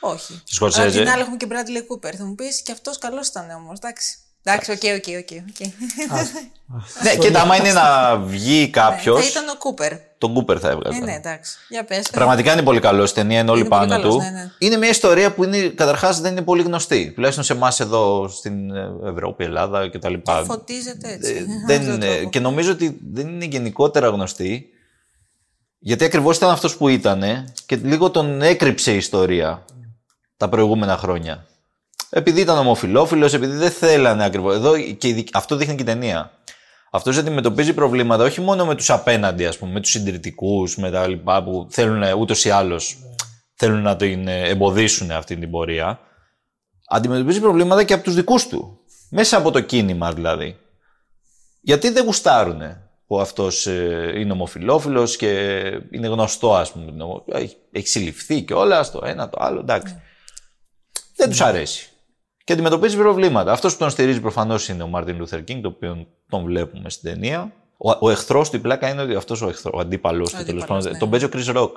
[0.00, 0.24] Όχι.
[0.26, 0.98] Στο Απ' Σκορσέζε.
[0.98, 2.14] την άλλη έχουμε και Bradley Cooper.
[2.18, 3.78] Θα μου πεις και αυτός καλός ήταν όμως.
[3.82, 4.18] Εντάξει.
[4.42, 5.36] Εντάξει, οκ, οκ, οκ.
[5.48, 5.66] οκ.
[7.02, 9.16] Ναι, κοίτα, άμα είναι να βγει κάποιο.
[9.18, 9.92] Θα ήταν ο Κούπερ.
[10.18, 10.98] Τον Κούπερ θα Ε, έβγαζε.
[10.98, 11.56] ναι, εντάξει.
[11.68, 12.10] Για πες.
[12.10, 14.20] Πραγματικά είναι πολύ καλός στην ταινία, είναι όλοι Είναι πολύ πάνω καλός, του.
[14.20, 14.50] ναι, ναι.
[14.58, 17.12] Είναι μια ιστορία που είναι, καταρχάς δεν είναι πολύ γνωστή.
[17.14, 20.14] Τουλάχιστον σε εμάς εδώ στην ε, Ευρώπη, Ελλάδα κτλ.
[20.44, 21.32] Φωτίζεται έτσι.
[21.34, 22.30] Ε, με δεν, αυτόν τον ε, τρόπο.
[22.30, 24.68] και νομίζω ότι δεν είναι γενικότερα γνωστή.
[25.78, 27.22] Γιατί ακριβώς ήταν αυτός που ήταν
[27.66, 29.64] και λίγο τον έκρυψε η ιστορία
[30.36, 31.46] τα προηγούμενα χρόνια.
[32.10, 34.54] Επειδή ήταν ομοφιλόφιλος, επειδή δεν θέλανε ακριβώς.
[34.54, 36.32] Εδώ και ειδικ- αυτό δείχνει και η ταινία.
[36.90, 41.06] Αυτός αντιμετωπίζει προβλήματα όχι μόνο με τους απέναντι, ας πούμε, με τους συντηρητικούς, με τα
[41.06, 42.96] λοιπά που θέλουν ε, ούτως ή άλλως
[43.54, 46.00] θέλουν να την ε, εμποδίσουν αυτή την πορεία.
[46.88, 48.78] Αντιμετωπίζει προβλήματα και από τους δικούς του.
[49.10, 50.56] Μέσα από το κίνημα δηλαδή.
[51.60, 55.30] Γιατί δεν γουστάρουνε που αυτός ε, είναι ομοφιλόφιλος και
[55.90, 56.84] είναι γνωστό ας πούμε.
[56.92, 60.00] είναι ομο- Έχει, έχει συλληφθεί και όλα το ένα το άλλο, εντάξει.
[61.16, 61.87] Δεν τους αρέσει.
[62.48, 63.52] Και αντιμετωπίζει προβλήματα.
[63.52, 67.10] Αυτός που τον στηρίζει προφανώς είναι ο Μάρτιν Λούθερ Κίνγκ, το οποίο τον βλέπουμε στην
[67.10, 67.52] ταινία.
[67.76, 70.64] Ο, ο εχθρός του, η πλάκα είναι ότι αυτός ο, εχθρός, ο αντίπαλός του τέλος
[70.64, 70.92] πάντων.
[70.92, 70.98] ναι.
[70.98, 71.70] Τον παίζει ο Chris Rock.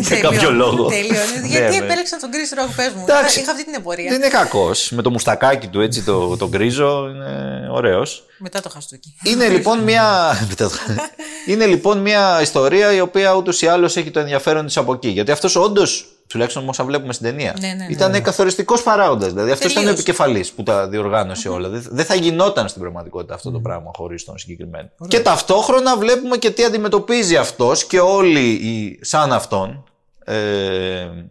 [0.00, 0.84] Για Τέλειο, κάποιο λόγο.
[0.86, 1.20] τέλειο.
[1.40, 1.84] Ναι, Γιατί ναι.
[1.84, 3.02] επέλεξαν τον Chris Rock, πες μου.
[3.08, 3.40] Εντάξει.
[3.40, 4.10] Είχα αυτή την εμπορία.
[4.10, 4.90] Δεν είναι κακός.
[4.90, 8.24] Με το μουστακάκι του έτσι, το, το γκρίζο, είναι ωραίος.
[8.38, 9.14] Μετά το χαστούκι.
[9.24, 10.04] Είναι λοιπόν μια.
[10.48, 10.74] Μετά το-
[11.52, 15.08] είναι λοιπόν μια ιστορία η οποία ούτως ή άλλως έχει το ενδιαφέρον της από εκεί.
[15.08, 17.86] Γιατί αυτός όντως, τουλάχιστον όσα βλέπουμε στην ταινία, Ναι, ναι, ναι.
[17.90, 19.32] ήταν καθοριστικός παράγοντας.
[19.32, 20.02] Δηλαδή αυτός ήταν ο Τελείως.
[20.04, 21.68] επικεφαλής που τα διοργάνωσε όλα.
[21.68, 24.88] Δεν- Δεν θα γινόταν στην πραγματικότητα αυτό το πράγμα χωρίς τον συγκεκριμένο.
[25.08, 29.84] Και ταυτόχρονα βλέπουμε και τι αντιμετωπίζει αυτός και όλοι οι σαν αυτόν
[30.24, 30.34] ε,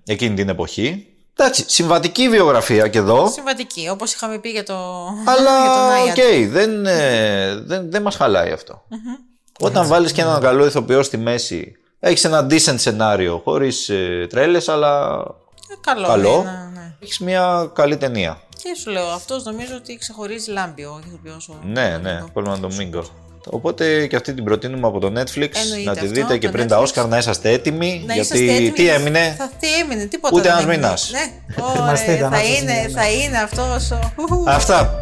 [0.05, 1.05] εκείνη την εποχή.
[1.35, 3.29] Εντάξει, συμβατική βιογραφία και εδώ.
[3.29, 4.73] Συμβατική, όπως είχαμε πει για, το...
[5.25, 6.51] Αλλά για τον οκ, Άιαν.
[6.51, 8.83] δεν, ε, δεν, δεν μας χαλάει αυτό.
[9.59, 14.69] Όταν βάλεις και έναν καλό ηθοποιό στη μέση, έχεις ένα decent σενάριο, χωρίς ε, τρέλες,
[14.69, 15.23] αλλά
[15.69, 16.07] Ε, Καλό.
[16.07, 16.43] καλό.
[16.43, 16.93] ναι, ναι.
[16.99, 18.41] έχεις μια καλή ταινία.
[18.63, 21.41] Και σου λέω, αυτός νομίζω ότι ξεχωρίζει λάμπει ο ηθοποιός.
[21.65, 23.03] Ναι, ναι, Κόλμαν Ντομίνγκο.
[23.49, 26.51] Οπότε και αυτή την προτείνουμε από το Netflix Εννοείται να τη αυτό, δείτε και το
[26.51, 26.69] πριν Netflix.
[26.69, 28.03] τα Όσκαρ να είσαστε έτοιμοι.
[28.05, 28.71] Να γιατί είσαστε έτοιμοι.
[28.71, 30.35] τι έμεινε; Θα, τι έμεινε, τίποτα.
[30.37, 30.77] Ούτε δεν ένας έμεινε.
[30.85, 31.11] μήνας.
[31.11, 31.31] Ναι,
[31.69, 32.89] Ετοιμαστείτε, Ωραία, να θα σας είναι, είναι, ναι.
[33.01, 33.91] θα είναι αυτός.
[34.47, 34.99] Αυτά.